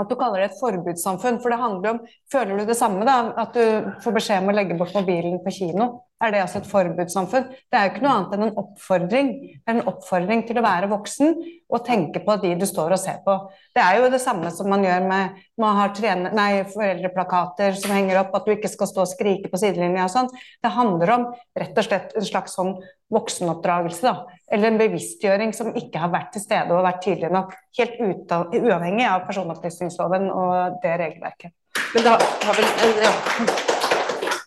[0.00, 2.00] at du kaller det et forbudssamfunn, for det handler om
[2.32, 3.34] Føler du det samme, da?
[3.42, 5.88] At du får beskjed om å legge bort mobilen på kino?
[6.22, 7.48] Er det altså et forbudssamfunn?
[7.50, 9.30] Det er jo ikke noe annet enn en oppfordring.
[9.58, 11.32] Det er en oppfordring til å være voksen
[11.72, 13.34] og tenke på de du står og ser på.
[13.74, 17.92] Det er jo det samme som man gjør med Man har trene, nei, foreldreplakater som
[17.94, 20.30] henger opp, at du ikke skal stå og skrike på sidelinja og sånn.
[20.62, 21.26] Det handler om
[21.58, 22.72] rett og slett en slags sånn
[23.12, 24.38] voksenoppdragelse, da.
[24.52, 27.54] Eller en bevisstgjøring som ikke har vært til stede og vært tydelig nok.
[27.78, 31.54] Helt ut uavhengig av personopplysningsloven og det regelverket.
[31.94, 33.12] Men det har, har vel ja.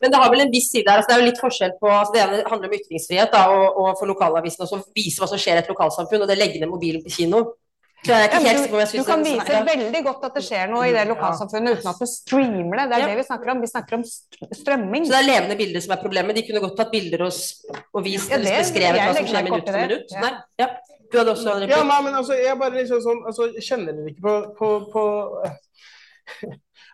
[0.01, 0.99] Men det har vel en viss side her.
[0.99, 3.79] altså Det er jo litt forskjell på altså Det ene handler om ytringsfrihet da, og,
[3.81, 6.69] og for lokalavisen også vise hva som skjer i et lokalsamfunn, og det legge ned
[6.69, 7.41] mobilen på kino.
[8.13, 9.63] Er ikke helt du, sikker på om jeg du kan det- vise ja.
[9.65, 12.85] veldig godt at det skjer noe i det lokalsamfunnet uten at du streamer det.
[12.91, 13.61] Det er det vi snakker om.
[13.61, 15.05] Vi snakker om strømming.
[15.05, 16.35] Så det er levende bilder som er problemet.
[16.35, 17.33] De kunne godt tatt bilder og,
[17.93, 20.11] og vist Ja, det- beskrevet hva som skjer minutt for minutt.
[20.11, 20.31] Ja.
[20.59, 20.67] Ja.
[21.11, 24.09] Du hadde også en Ja, nei, men altså, jeg bare liksom sånn altså, Kjenner dere
[24.09, 25.03] ikke på, på, på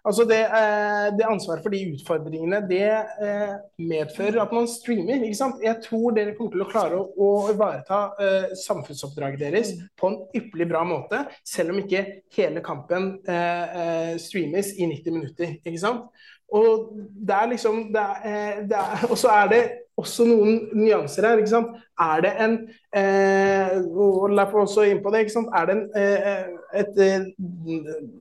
[0.01, 2.87] Altså det, eh, det ansvaret for de utfordringene, det
[3.21, 5.21] eh, medfører at man streamer.
[5.21, 5.61] ikke sant?
[5.61, 10.17] Jeg tror dere kommer til å klare å, å ivareta eh, samfunnsoppdraget deres på en
[10.33, 13.11] ypperlig bra måte, selv om ikke hele kampen
[14.21, 15.53] streames i 90 minutter.
[15.61, 16.09] ikke sant?
[16.51, 19.61] Og det er liksom det er, det er, Og så er det
[20.01, 21.39] også noen nyanser her.
[21.41, 21.77] ikke sant?
[22.01, 22.57] Er det en
[22.97, 23.77] eh,
[24.31, 25.51] Leif var også inn på det, ikke sant?
[25.55, 26.45] Er det en, eh,
[26.77, 27.25] et eh,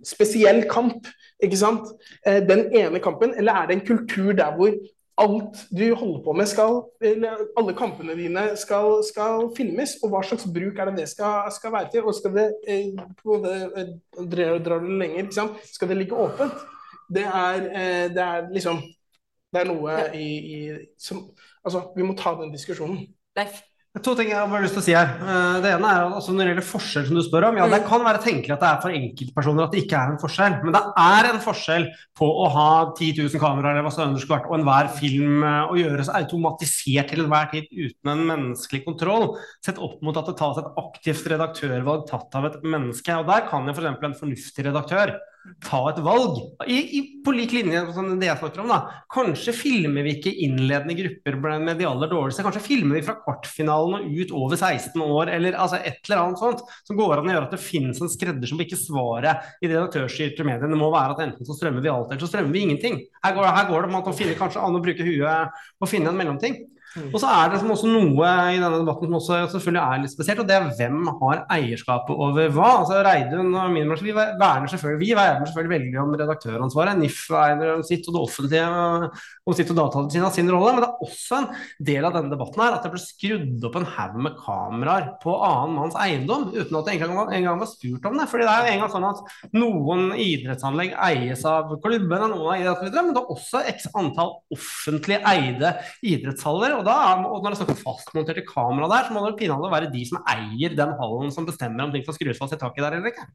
[0.06, 1.08] spesiell kamp,
[1.42, 1.92] ikke sant?
[2.26, 4.74] Eh, den ene kampen, eller er det en kultur der hvor
[5.20, 10.22] alt du holder på med skal, eller alle kampene dine skal, skal filmes, og hva
[10.24, 12.06] slags bruk er det det skal, skal være til?
[12.08, 15.60] Og skal det, eh, det drar, drar det lenger, ikke sant?
[15.68, 16.64] skal det ligge åpent?
[17.10, 18.82] Det er, eh, det er liksom
[19.50, 20.58] Det er noe i, i
[20.94, 21.24] som
[21.66, 23.02] Altså, vi må ta den diskusjonen.
[23.36, 23.58] Leif?
[23.98, 25.08] To ting jeg har bare lyst til å si her.
[25.18, 27.80] Eh, Det ene er altså Når det gjelder forskjell, som du spør om, ja, det
[27.88, 30.58] kan være tenkelig at det er for enkeltpersoner at det ikke er en forskjell.
[30.62, 34.36] Men det er en forskjell på å ha 10 000 kameraer eller hva det skulle
[34.36, 38.84] vært, og enhver film eh, å gjøre seg automatisert til enhver tid uten en menneskelig
[38.86, 39.26] kontroll,
[39.66, 43.18] sett opp mot at det tas et aktivt redaktørvalg tatt av et menneske.
[43.18, 43.90] Og der kan jo f.eks.
[43.90, 45.16] en fornuftig redaktør
[45.64, 46.38] ta et valg,
[46.68, 48.70] i, i, på lik linje som det jeg snakker om.
[48.70, 49.02] da.
[49.12, 52.44] Kanskje filmer vi ikke innledende grupper med de aller dårligste.
[52.44, 56.42] Kanskje filmer vi fra kvartfinalen og ut over 16 år, eller altså et eller annet
[56.42, 59.68] sånt, som går an å gjøre at det finnes en skredder som ikke svaret i
[59.68, 62.66] det redaktørstyrte mediene må være at enten så strømmer vi alt, eller så strømmer vi
[62.66, 63.00] ingenting.
[63.24, 66.12] Her går, her går det om å finne kanskje an å bruke huet og finne
[66.12, 66.60] en mellomting.
[66.98, 70.14] Og så er det som også noe i denne debatten som også selvfølgelig er litt
[70.14, 72.70] spesielt, og det er hvem har eierskapet over hva.
[72.80, 76.98] Altså Reidun og min bransje, vi verner selvfølgelig, vi verner selvfølgelig veldig om redaktøransvaret.
[76.98, 78.64] NIF verner om sitt, og det offentlige
[79.50, 80.74] om sitt, og Datatilsynet sin rolle.
[80.76, 81.48] Men det er også en
[81.90, 85.34] del av denne debatten her at det ble skrudd opp en haug med kameraer på
[85.46, 88.28] annen manns eiendom uten at det engang en var spurt om det.
[88.30, 89.22] fordi det er jo en gang sånn at
[89.56, 94.36] noen idrettsanlegg eies av klubben, og noen av idrettsvidere, men det er også x antall
[94.54, 95.74] offentlig eide
[96.06, 96.78] idrettshaller.
[96.78, 96.96] Og, da,
[97.26, 100.76] og når det er fastmonterte kamera der, så må det pinadø være de som eier
[100.78, 103.28] den hallen som bestemmer om ting skal skrus fast i taket der eller ikke.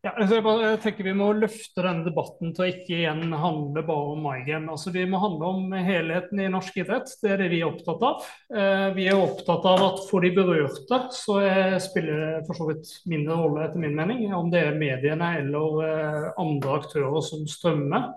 [0.00, 4.22] Ja, jeg, tenker Vi må løfte denne debatten til å ikke igjen handle bare om
[4.24, 4.72] MyGame.
[4.72, 7.12] Altså, vi må handle om helheten i norsk idrett.
[7.20, 8.30] Det er det vi er opptatt av.
[8.48, 12.70] Eh, vi er opptatt av at for de berørte så er, spiller det for så
[12.70, 17.44] vidt mindre rolle, etter min mening, om det er mediene eller eh, andre aktører som
[17.58, 18.08] strømmer.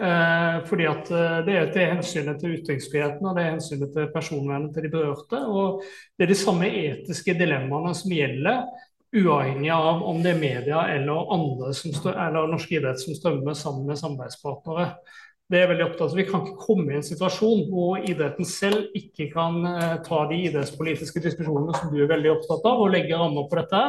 [0.00, 1.12] Eh, fordi at
[1.44, 5.44] Det er til hensynet til ytringsfriheten og det er hensynet til personvernet til de berørte.
[5.44, 5.84] og
[6.16, 8.64] Det er de samme etiske dilemmaene som gjelder
[9.14, 13.86] uavhengig av om det er media eller andre stør, eller norsk idrett som strømmer sammen
[13.88, 14.90] med samarbeidspartnere.
[15.46, 16.14] Det er veldig opptatt.
[16.18, 20.40] Vi kan ikke komme i en situasjon hvor idretten selv ikke kan eh, ta de
[20.48, 23.82] idrettspolitiske diskusjonene som du er veldig opptatt av, og legge rammer på dette.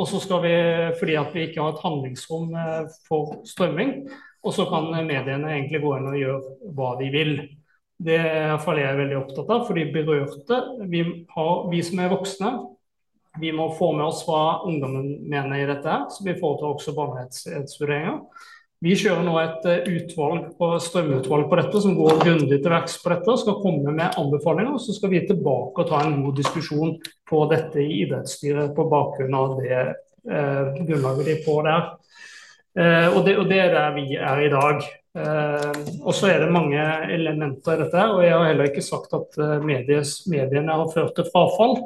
[0.00, 0.54] Og så skal vi,
[1.00, 3.98] fordi at vi ikke har et handlingsrom eh, for strømming,
[4.44, 7.36] og så kan mediene egentlig gå inn og gjøre hva de vil.
[8.04, 10.62] Det er jeg veldig opptatt av, for de berørte.
[10.88, 11.04] Vi,
[11.36, 12.54] har, vi som er voksne,
[13.40, 18.20] vi må få med oss hva ungdommen mener i dette, så vi foretar også barnerettsvurderinger.
[18.84, 22.98] Vi kjører nå et eh, utvalg på, strømutvalg på dette som går grundig til verks
[23.00, 24.74] på dette og skal komme med anbefalinger.
[24.76, 26.98] og Så skal vi tilbake og ta en god diskusjon
[27.30, 31.88] på dette i idrettsstyret på bakgrunn av det eh, grunnlaget de får der.
[32.74, 34.84] Eh, og, det, og, det, er der vi er i dag.
[35.14, 38.06] Eh, og så er det mange elementer i dette.
[38.10, 41.78] Og jeg har heller ikke sagt at eh, medies, mediene har ført til frafall.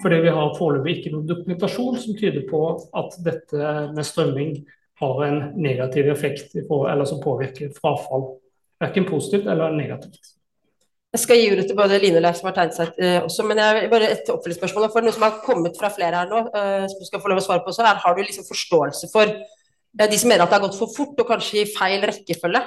[0.00, 2.62] Fordi vi har foreløpig ikke noen dokumentasjon som tyder på
[2.98, 4.54] at dette med strømming
[5.02, 8.30] har en negativ effekt, eller som påvirker frafall.
[8.82, 10.32] Verken positivt eller negativt.
[11.12, 13.44] Jeg skal gi ordet til både Line og Leif som har tegnet seg eh, også,
[13.44, 14.86] men jeg bare et oppfølgingsspørsmål.
[14.94, 17.42] For noe som har kommet fra flere her nå, eh, som du skal få lov
[17.42, 20.54] å svare på, så er har du liksom forståelse for eh, de som mener at
[20.54, 22.64] det har gått for fort og kanskje i feil rekkefølge?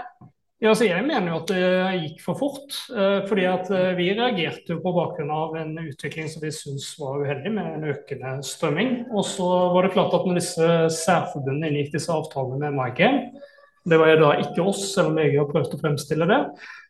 [0.64, 1.64] Ja, så jeg mener jo at det
[2.00, 2.78] gikk for fort.
[2.96, 6.94] Eh, fordi at eh, Vi reagerte jo på bakgrunn av en utvikling som vi syntes
[7.00, 8.94] var uheldig, med en økende strømming.
[9.12, 10.70] Og så var det klart at når disse
[11.02, 13.44] særforbundene inngikk disse avtalene med MyGame,
[13.86, 16.40] det var jo da ikke oss, selv om jeg har prøvd å fremstille det,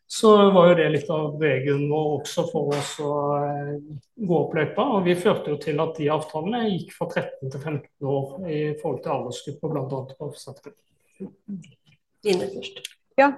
[0.08, 3.12] så var jo det litt av beveggrunnen vår også for oss å
[3.42, 3.76] eh,
[4.30, 4.90] gå opp løypa.
[4.94, 8.60] Og vi førte jo til at de avtalene gikk fra 13 til 15 år i
[8.78, 10.04] forhold til aldersgrupper, bl.a.
[10.14, 10.30] på
[12.26, 12.95] Line først.
[13.16, 13.30] Ja.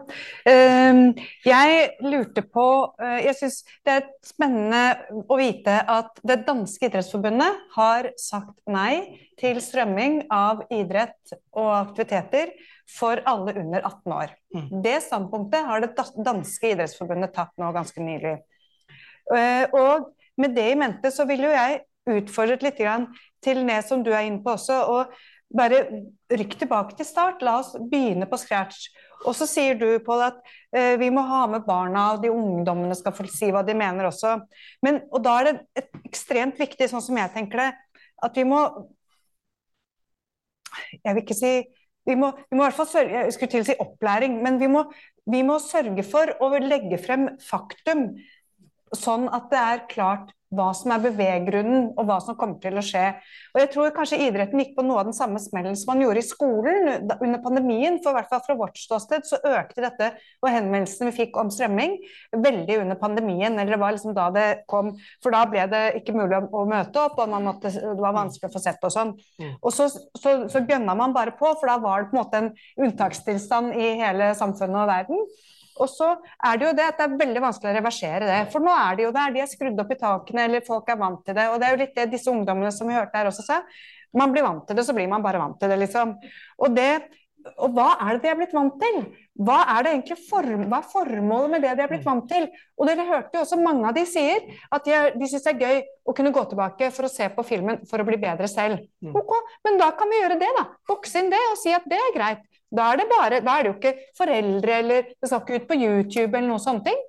[0.51, 1.13] Ehm,
[1.47, 2.65] jeg lurte på
[2.99, 9.23] eh, Jeg syns det er spennende å vite at det danske idrettsforbundet har sagt nei
[9.39, 12.51] til strømming av idrett og aktiviteter
[12.91, 14.35] for alle under 18 år.
[14.57, 14.69] Mm.
[14.83, 15.95] Det standpunktet har det
[16.27, 18.35] danske idrettsforbundet tatt nå ganske nylig.
[19.31, 20.11] Eh, og
[20.43, 21.85] med det i mente så vil jo jeg
[22.19, 22.83] utfordre litt
[23.45, 24.83] til det som du er inne på også.
[24.91, 25.19] og
[25.55, 25.85] bare
[26.29, 27.43] rykk tilbake til start.
[27.45, 28.89] La oss begynne på scratch.
[29.27, 30.39] Og så sier du Pål, at
[30.77, 34.09] eh, vi må ha med barna, og de ungdommene skal få si hva de mener
[34.09, 34.37] også.
[34.87, 37.73] Men, og da er det et, ekstremt viktig, sånn som jeg tenker det,
[38.27, 38.63] at vi må
[41.03, 41.53] Jeg vil ikke si
[42.09, 44.57] vi må, vi må, i hvert fall sørge, jeg skulle til å si opplæring, men
[44.61, 44.87] vi må,
[45.29, 48.07] vi må sørge for å legge frem faktum,
[48.97, 52.85] sånn at det er klart hva som er beveggrunnen, og hva som kommer til å
[52.85, 53.05] skje.
[53.53, 56.23] Og jeg tror kanskje idretten gikk på noe av den samme smellen som man gjorde
[56.23, 56.89] i skolen
[57.19, 57.99] under pandemien.
[58.01, 61.53] For i hvert fall fra vårt ståsted så økte dette, og henvendelsene vi fikk om
[61.53, 61.99] strømming,
[62.33, 63.59] veldig under pandemien.
[63.59, 64.95] Eller det var liksom da det kom
[65.25, 68.55] For da ble det ikke mulig å, møte opp, og måtte, det var vanskelig å
[68.55, 69.13] få sett og sånn.
[69.43, 69.53] Mm.
[69.61, 72.43] Og så, så, så gønna man bare på, for da var det på en måte
[72.43, 72.51] en
[72.87, 75.25] unntakstilstand i hele samfunnet og verden.
[75.79, 78.41] Og så er det jo det at det er veldig vanskelig å reversere det.
[78.53, 81.01] For nå er det jo der, de er skrudd opp i takene, eller folk er
[81.01, 81.47] vant til det.
[81.53, 83.63] Og det er jo litt det disse ungdommene som vi hørte her også sa.
[84.17, 86.17] Man blir vant til det, så blir man bare vant til det, liksom.
[86.65, 86.91] Og det
[87.57, 88.99] og hva er det de er blitt vant til?
[89.47, 92.49] Hva er det egentlig form, hva er formålet med det de er blitt vant til?
[92.77, 95.55] Og dere hørte jo også mange av de sier at de, er, de syns det
[95.55, 98.51] er gøy å kunne gå tilbake for å se på filmen for å bli bedre
[98.51, 98.83] selv.
[99.07, 99.33] Ok,
[99.67, 100.67] Men da kan vi gjøre det, da.
[100.91, 102.45] Bokse inn det og si at det er greit.
[102.75, 105.69] Da er det, bare, da er det jo ikke foreldre eller det skal ikke ut
[105.71, 107.03] på YouTube eller noe sånne ting.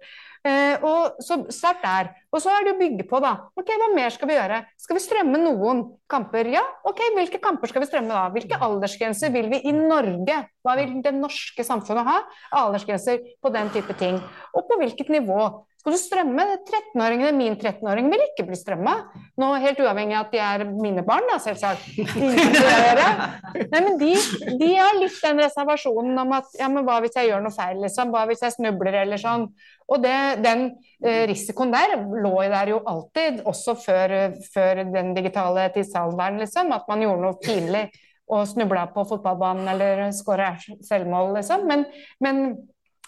[0.48, 2.12] Eh, og så Start der.
[2.32, 3.34] Og så er det å bygge på, da.
[3.60, 4.62] Ok, Hva mer skal vi gjøre?
[4.80, 5.82] Skal vi strømme noen
[6.12, 6.48] kamper?
[6.54, 8.28] Ja, ok, hvilke kamper skal vi strømme da?
[8.32, 10.38] Hvilke aldersgrenser vil vi i Norge?
[10.64, 12.20] Hva vil det norske samfunnet ha?
[12.62, 14.22] Aldersgrenser på den type ting.
[14.56, 15.42] Og på hvilket nivå?
[15.80, 16.44] Skal du strømme?
[16.68, 18.94] 13-åringene, min 13-åring, vil ikke bli strømma.
[19.40, 21.86] Nå helt uavhengig av at de er mine barn, da, selvsagt.
[23.72, 24.10] Nei, men de,
[24.60, 27.80] de, har litt den reservasjonen om at ja, men hva hvis jeg gjør noe feil,
[27.86, 28.12] liksom?
[28.12, 29.48] Hva hvis jeg snubler, eller sånn?
[29.88, 30.66] Og det, den
[31.00, 34.16] eh, risikoen der lå der jo alltid, også før,
[34.52, 36.74] før den digitale tidsalderen, liksom.
[36.76, 37.86] At man gjorde noe pinlig
[38.30, 41.64] og snubla på fotballbanen eller skåra selvmål, liksom.
[41.72, 41.88] Men,
[42.20, 42.44] men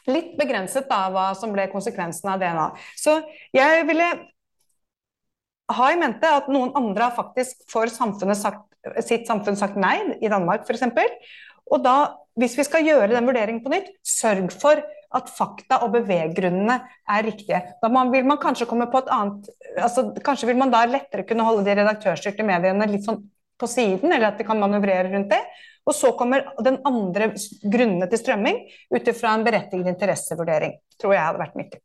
[0.09, 2.67] litt begrenset da hva som ble konsekvensen av DNA.
[2.97, 3.19] Så
[3.55, 4.09] jeg ville
[5.71, 8.65] ha i mente at noen andre har faktisk for sagt,
[9.05, 10.87] sitt samfunn sagt nei, i Danmark f.eks.
[11.71, 11.97] Og da,
[12.39, 14.81] hvis vi skal gjøre den vurderingen på nytt, sørg for
[15.11, 16.77] at fakta og beveggrunnene
[17.11, 17.59] er riktige.
[17.81, 21.25] Da man, vil man kanskje komme på et annet altså, Kanskje vil man da lettere
[21.27, 23.19] kunne holde de redaktørstyrte mediene litt sånn
[23.61, 25.41] på siden, eller at de kan manøvrere rundt det.
[25.87, 27.31] Og så kommer den andre
[27.63, 28.59] grunnene til strømming
[28.93, 30.75] ut ifra en berettiget interessevurdering.
[31.01, 31.81] Tror jeg hadde vært nyttig.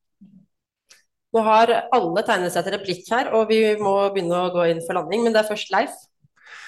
[1.36, 4.84] Nå har alle tegnet seg til replikk her, og vi må begynne å gå inn
[4.84, 5.24] for landing.
[5.24, 5.96] Men det er først Leif.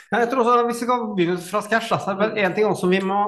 [0.09, 2.68] Ja, jeg tror også, Hvis vi kan begynne fra scratch, så er det en ting
[2.68, 3.20] også vi må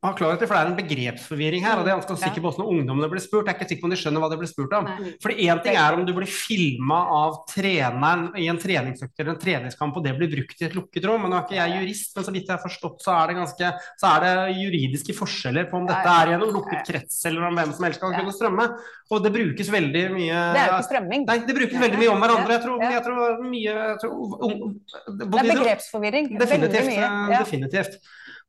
[0.00, 1.78] ha klarhet i, for Det er en begrepsforvirring her.
[1.78, 3.44] og det er ganske sikker på hvordan ungdommene blir spurt.
[3.44, 4.86] Jeg er ikke sikker på om de skjønner hva de blir spurt om.
[5.20, 9.40] For Én ting er om du blir filma av treneren i en treningsøkt eller en
[9.42, 11.20] treningskamp, og det blir brukt i et lukket rom.
[11.20, 13.36] Men nå er ikke jeg jurist, men så vidt jeg har forstått, så er det,
[13.42, 17.60] ganske, så er det juridiske forskjeller på om dette er en lukket krets, eller om
[17.60, 18.68] hvem som helst kan kunne strømme.
[19.10, 21.28] Og det brukes veldig mye Det er jo ikke strømming.
[21.28, 22.56] Nei, det brukes veldig mye om hverandre.
[22.56, 24.64] Jeg tror, jeg tror mye jeg tror,
[25.10, 26.32] Det er begrepsforvirring.
[26.40, 26.90] Definitivt.
[27.36, 28.00] definitivt.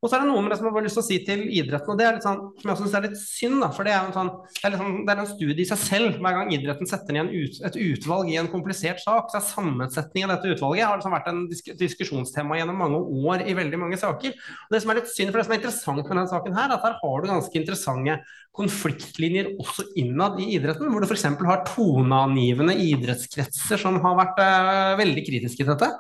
[0.02, 1.42] Og så er det noe med det som jeg har lyst til å si til
[1.46, 3.60] idretten, og det er litt sånn, som jeg syns er litt synd.
[3.62, 5.82] da, for Det er en sånn, det er, sånn, det er en studie i seg
[5.84, 6.16] selv.
[6.18, 10.34] Hver gang idretten setter ned ut, et utvalg i en komplisert sak, så er sammensetningen
[10.34, 14.02] av dette utvalget har liksom vært en disk diskusjonstema gjennom mange år i veldig mange
[14.02, 14.34] saker.
[14.34, 16.74] Og Det som er litt synd, for det som er interessant med denne saken, her,
[16.74, 18.18] at her har du ganske interessante
[18.56, 21.28] konfliktlinjer også innad i idretten, hvor du f.eks.
[21.48, 25.92] har toneangivende idrettskretser som har vært eh, veldig kritiske til dette.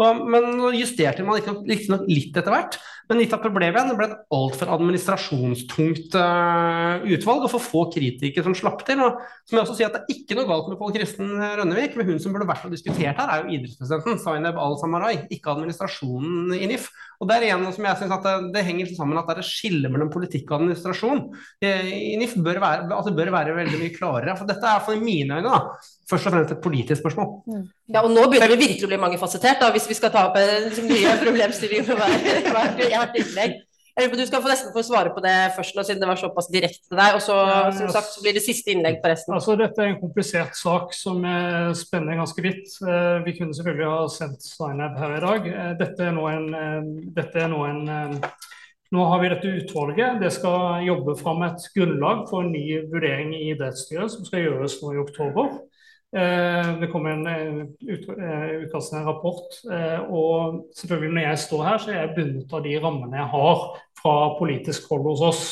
[0.00, 2.78] Og, men justerte man riktignok litt etter hvert.
[3.10, 8.46] Men litt av problemet det ble et altfor administrasjonstungt uh, utvalg og for få kritikere
[8.46, 9.02] som slapp til.
[9.02, 9.18] Og
[9.50, 12.06] som jeg også sier at Det er ikke noe galt med Pål Kristen Rønnevik, men
[12.06, 16.70] hun som burde vært og diskutert her, er jo idrettspresidenten Zaineb Al-Samarai, ikke administrasjonen i
[16.70, 16.86] NIF.
[17.20, 19.42] Og det er en som jeg synes at det, det henger sammen at det er
[19.42, 21.26] et skille mellom politikk og administrasjon.
[21.66, 24.36] Eh, I NIF bør være, altså bør være veldig mye klarere.
[24.38, 25.62] For dette er for mine øyne da,
[26.10, 27.32] først og fremst et politisk spørsmål.
[27.46, 27.64] Mm.
[27.94, 30.38] Ja, og nå begynner det virkelig å bli mangefasettert, da, hvis vi skal ta opp
[30.40, 33.60] en nye problemstillinger for hvert, innlegg.
[34.00, 36.86] Du skal få nesten få svare på det først, nå, siden det var såpass direkte
[36.88, 37.16] til deg.
[37.18, 37.34] Og så,
[37.76, 39.34] som sagt, så blir det siste innlegg på resten.
[39.36, 41.20] Altså, dette er en komplisert sak som
[41.76, 42.70] spenner ganske vidt.
[42.80, 45.50] Eh, vi kunne selvfølgelig ha sendt Zainab her i dag.
[45.52, 46.80] Eh, dette er nå en, eh,
[47.18, 47.82] dette er nå en
[48.90, 50.20] nå har vi dette utvalget.
[50.20, 54.80] Det skal jobbe fram et grunnlag for en ny vurdering i idrettsstyret, som skal gjøres
[54.82, 55.52] nå i oktober.
[56.16, 59.60] Eh, det kommer en eh, eh, utkast en rapport.
[60.10, 63.64] Og selvfølgelig når jeg står her, så er jeg bundet av de rammene jeg har
[64.00, 65.44] fra politisk hold hos oss.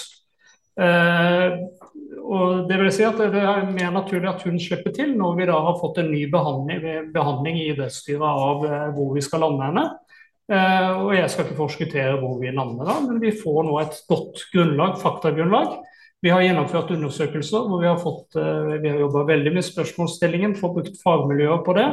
[2.28, 5.47] Og det vil si at det er mer naturlig at hun slipper til når vi
[5.49, 8.62] da har fått en ny behandling, behandling i idrettsstyret av
[8.95, 9.84] hvor vi skal lande henne.
[10.49, 14.47] Og jeg skal ikke forskuttere hvor vi lander da, men vi får nå et godt
[14.55, 15.75] grunnlag, faktagrunnlag
[16.25, 20.57] vi har gjennomført undersøkelser hvor vi har, fått, eh, vi har jobba veldig med spørsmålsstillingen,
[20.59, 21.87] får brukt fagmiljøer på det.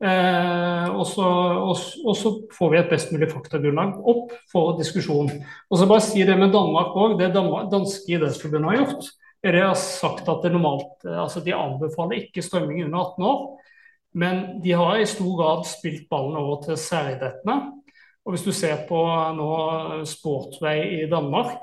[0.00, 1.26] Eh, og, så,
[1.68, 5.30] og, og, så, får vi et best mulig faktagrunnlag opp for diskusjon.
[5.70, 7.18] Og så bare si det med Danmark òg.
[7.20, 11.44] Det Danmark, danske idrettsforbundet har gjort, er det har sagt at det normalt, eh, altså
[11.44, 13.44] de anbefaler ikke strømming under 18 år.
[14.18, 17.60] Men de har i stor grad spilt ballen over til særidrettene.
[18.24, 18.98] Og hvis du ser på
[19.36, 19.52] nå
[20.08, 21.56] Sportvei i Danmark,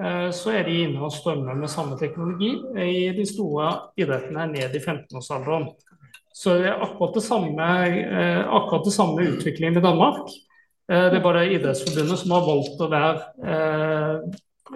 [0.00, 2.50] Eh, så er de inne og strømmer med samme teknologi
[2.82, 3.68] i de store
[4.00, 5.68] idrettene ned i 15-årsalderen.
[6.34, 10.26] Så det er akkurat det samme, eh, akkurat det samme utviklingen i Danmark.
[10.90, 14.24] Eh, det er bare Idrettsforbundet som har valgt å være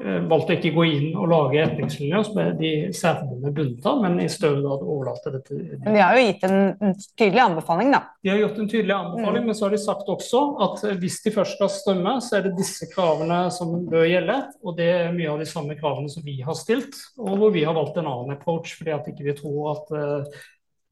[0.03, 4.19] eh, ikke å gå inn og lage retningslinjer som er de særforbundene bundet av, men
[4.23, 7.93] i større grad overlate det til Men de har jo gitt en, en tydelig anbefaling,
[7.95, 8.03] da.
[8.23, 9.47] De har gjort en tydelig anbefaling, Mm.
[9.47, 12.57] men så har de sagt også at hvis de først skal strømme, så er det
[12.59, 14.39] disse kravene som bør gjelde.
[14.65, 17.65] Og det er mye av de samme kravene som vi har stilt, og hvor vi
[17.65, 20.41] har valgt en annen approach fordi at ikke vi tror at eh,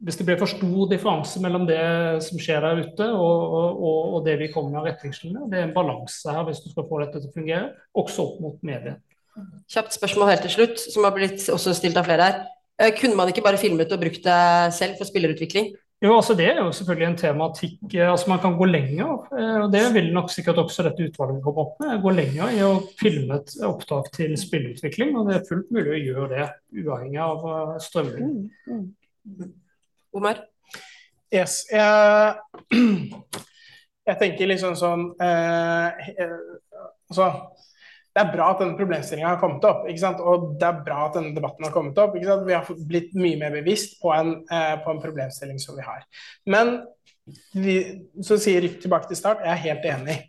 [0.05, 1.78] hvis det blir for stor differanse mellom det
[2.22, 3.80] som skjer der ute og, og,
[4.18, 6.84] og- det vi kommer med av retningslinjer, det er en balanse her hvis du skal
[6.88, 9.01] få dette til å fungere, også opp mot mediet.
[9.68, 12.38] Kjapt spørsmål helt til slutt, som har blitt også stilt av flere her.
[12.80, 15.74] Eh, Kunne man ikke bare filmet og brukt det selv for spillerutvikling?
[16.05, 17.94] Jo, altså Det er jo selvfølgelig en tematikk.
[17.94, 19.28] eh, altså Man kan gå lenger.
[19.32, 22.03] eh, og Det vil nok sikkert også dette utvalget komme opp med.
[22.03, 25.16] Gå lenger i å filme et opptak til spillutvikling.
[25.16, 28.51] og Det er fullt mulig å gjøre det uavhengig av strømming.
[30.20, 30.40] Omar?
[31.34, 31.64] Yes.
[31.70, 32.36] Jeg,
[34.08, 36.34] jeg tenker liksom sånn eh, eh,
[37.10, 37.30] altså,
[38.14, 41.34] Det er bra at denne problemstillingen har kommet opp, og det er bra at denne
[41.36, 42.14] debatten har kommet opp.
[42.16, 46.06] Vi har blitt mye mer bevisst på en, eh, på en problemstilling som vi har.
[46.48, 46.78] Men
[47.52, 47.80] vi,
[48.22, 49.42] så sier rykk tilbake til start.
[49.44, 50.20] Jeg er helt enig.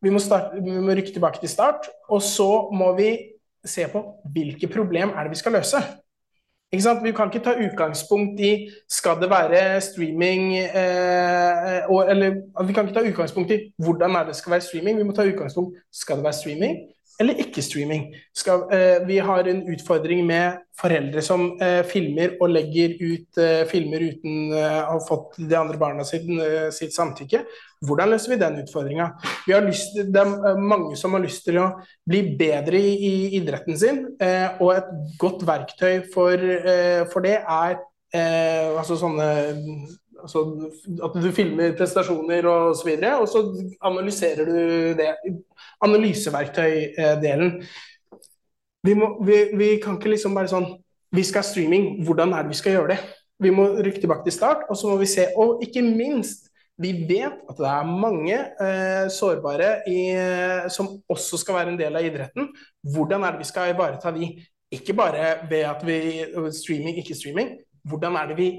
[0.00, 3.12] Vi må, starte, vi må rykke tilbake til start, og så må vi
[3.68, 4.00] se på
[4.32, 5.80] hvilke problem er det vi skal løse.
[6.70, 12.86] Vi kan ikke ta utgangspunkt i skal det være streaming eh, og, Eller vi kan
[12.86, 14.98] ikke ta utgangspunkt i hvordan det skal være streaming.
[14.98, 16.78] Vi må ta utgangspunkt skal det være streaming
[17.20, 18.14] eller ikke streaming.
[18.34, 23.64] Skal, eh, vi har en utfordring med foreldre som eh, filmer og legger ut eh,
[23.68, 27.42] filmer uten eh, å ha fått de andre barna sitt, eh, sitt samtykke.
[27.80, 29.06] Hvordan løser vi den utfordringa?
[29.46, 31.70] Det er eh, mange som har lyst til å
[32.08, 37.38] bli bedre i, i idretten sin, eh, og et godt verktøy for, eh, for det
[37.40, 37.78] er
[38.12, 39.30] eh, altså sånne
[40.20, 40.42] altså
[41.06, 43.40] At du filmer prestasjoner og så videre, og så
[43.88, 44.58] analyserer du
[44.98, 45.14] det.
[45.80, 47.54] Analyseverktøydelen.
[48.84, 50.68] Vi, må, vi, vi kan ikke liksom bare sånn
[51.16, 52.98] Vi skal ha streaming, hvordan er det vi skal gjøre det?
[53.40, 55.24] Vi må rykke tilbake til start, og så må vi se.
[55.40, 56.49] Og ikke minst,
[56.80, 60.00] vi vet at det er mange eh, sårbare i,
[60.72, 62.48] som også skal være en del av idretten.
[62.94, 64.30] Hvordan er det vi skal ivareta de?
[64.72, 65.98] Ikke bare ved at vi
[66.56, 67.56] streaming, ikke streaming.
[67.84, 68.50] Hvordan er det vi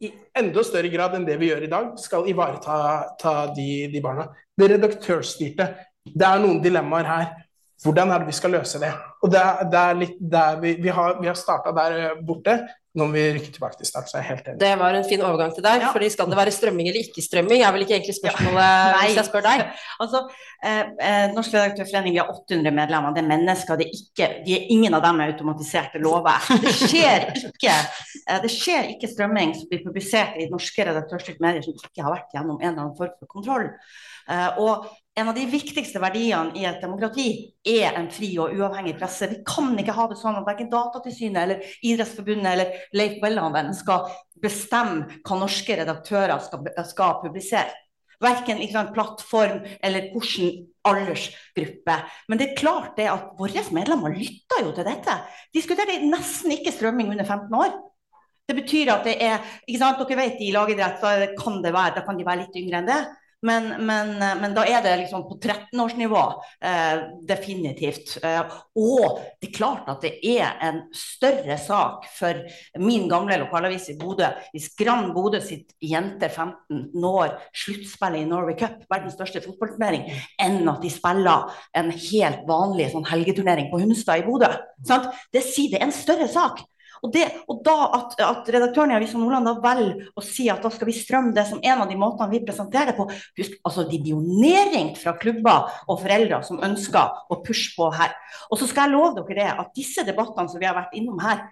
[0.00, 0.10] i
[0.40, 2.76] enda større grad enn det vi gjør i dag, skal ivareta
[3.20, 4.30] ta de, de barna.
[4.56, 5.66] Det redaktørstyrte.
[6.08, 7.34] Det er noen dilemmaer her.
[7.80, 8.90] Hvordan er det vi skal løse det?
[9.24, 12.58] Og det er, det er litt der vi, vi har, vi har starta der borte.
[12.90, 14.58] Nå må vi rykke tilbake til start, så jeg er helt enig.
[14.58, 15.84] Det var en fin overgang til deg.
[15.94, 18.96] fordi Skal det være strømming eller ikke strømming, er vel ikke egentlig spørsmålet ja.
[19.04, 19.62] hvis jeg spør deg.
[20.02, 20.22] Altså,
[20.66, 23.14] eh, eh, Norsk redaktørforening vi har 800 medlemmer.
[23.14, 23.78] Det er mennesker.
[23.78, 26.50] Det er ikke, de er ingen av dem er automatiserte lover.
[26.64, 27.76] Det skjer ikke,
[28.26, 32.16] eh, det skjer ikke strømming som blir publisert i norske redaktørstyrte medier som ikke har
[32.16, 33.70] vært gjennom en eller annen form for kontroll.
[34.30, 34.90] Eh, og
[35.20, 37.26] en av de viktigste verdiene i et demokrati
[37.66, 39.28] er en fri og uavhengig presse.
[39.28, 44.08] Vi kan ikke ha det sånn at verken Datatilsynet eller Idrettsforbundet eller Leif Welhaven skal
[44.40, 47.76] bestemme hva norske redaktører skal, skal publisere.
[48.20, 51.94] Verken i en plattform eller hvilken aldersgruppe.
[52.28, 55.14] Men det er klart det at våre medlemmer lytter jo til dette.
[55.56, 57.72] Diskuterer nesten ikke strømming under 15 år.
[58.48, 62.00] Det betyr at det er ikke sant, Dere vet i lagidrett da kan, det være,
[62.00, 63.02] da kan de være litt yngre enn det.
[63.46, 66.22] Men, men, men da er det liksom på 13-årsnivå,
[66.60, 68.18] eh, definitivt.
[68.24, 72.42] Eh, og det er klart at det er en større sak for
[72.82, 78.58] min gamle lokalavis i Bodø hvis Grand Bodø sitt jenter 15 når sluttspillet i Norway
[78.60, 80.04] Cup, verdens største fotballturnering,
[80.40, 81.48] enn at de spiller
[81.80, 84.52] en helt vanlig sånn helgeturnering på Hunstad i Bodø.
[84.86, 85.08] Sant?
[85.32, 86.60] Det sier det er en større sak.
[87.00, 90.60] Og, det, og da at, at redaktøren i Avisa Nordland da velger å si at
[90.64, 93.56] da skal vi strømme det som en av de måtene vi presenterer det på Husk,
[93.66, 98.12] altså De blir jo nedringt fra klubber og foreldre som ønsker å pushe på her.
[98.50, 101.20] Og så skal jeg love dere det, at disse debattene som vi har vært innom
[101.24, 101.46] her,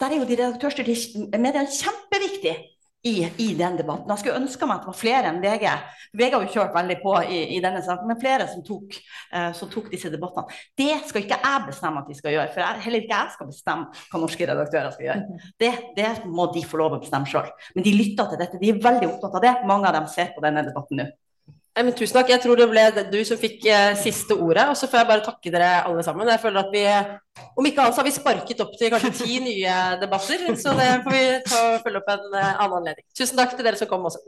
[0.00, 2.56] der er jo de redaktørstyrte mediene kjempeviktige
[3.02, 4.10] i, i den debatten.
[4.12, 5.66] Jeg skulle ønske meg at det var flere enn VG.
[6.20, 8.98] VG har jo kjørt veldig på i, i denne saken, men flere som tok,
[9.32, 10.58] eh, som tok disse debattene.
[10.76, 13.50] Det skal ikke jeg bestemme at de skal gjøre, for jeg, heller ikke jeg skal
[13.54, 15.40] bestemme hva norske redaktører skal gjøre.
[15.64, 17.48] Det, det må de få lov å bestemme sjøl.
[17.76, 19.56] Men de lytter til dette, de er veldig opptatt av det.
[19.70, 21.10] Mange av dem ser på denne debatten nå.
[21.78, 22.32] Men tusen takk.
[22.32, 24.66] Jeg tror det ble du som fikk eh, siste ordet.
[24.72, 26.28] Og så får jeg bare takke dere alle sammen.
[26.32, 26.84] Jeg føler at vi,
[27.54, 30.48] om ikke annet, så har vi sparket opp til kanskje ti nye debatter.
[30.58, 33.06] Så det får vi ta, følge opp en eh, annen anledning.
[33.16, 34.22] Tusen takk til dere som kom også.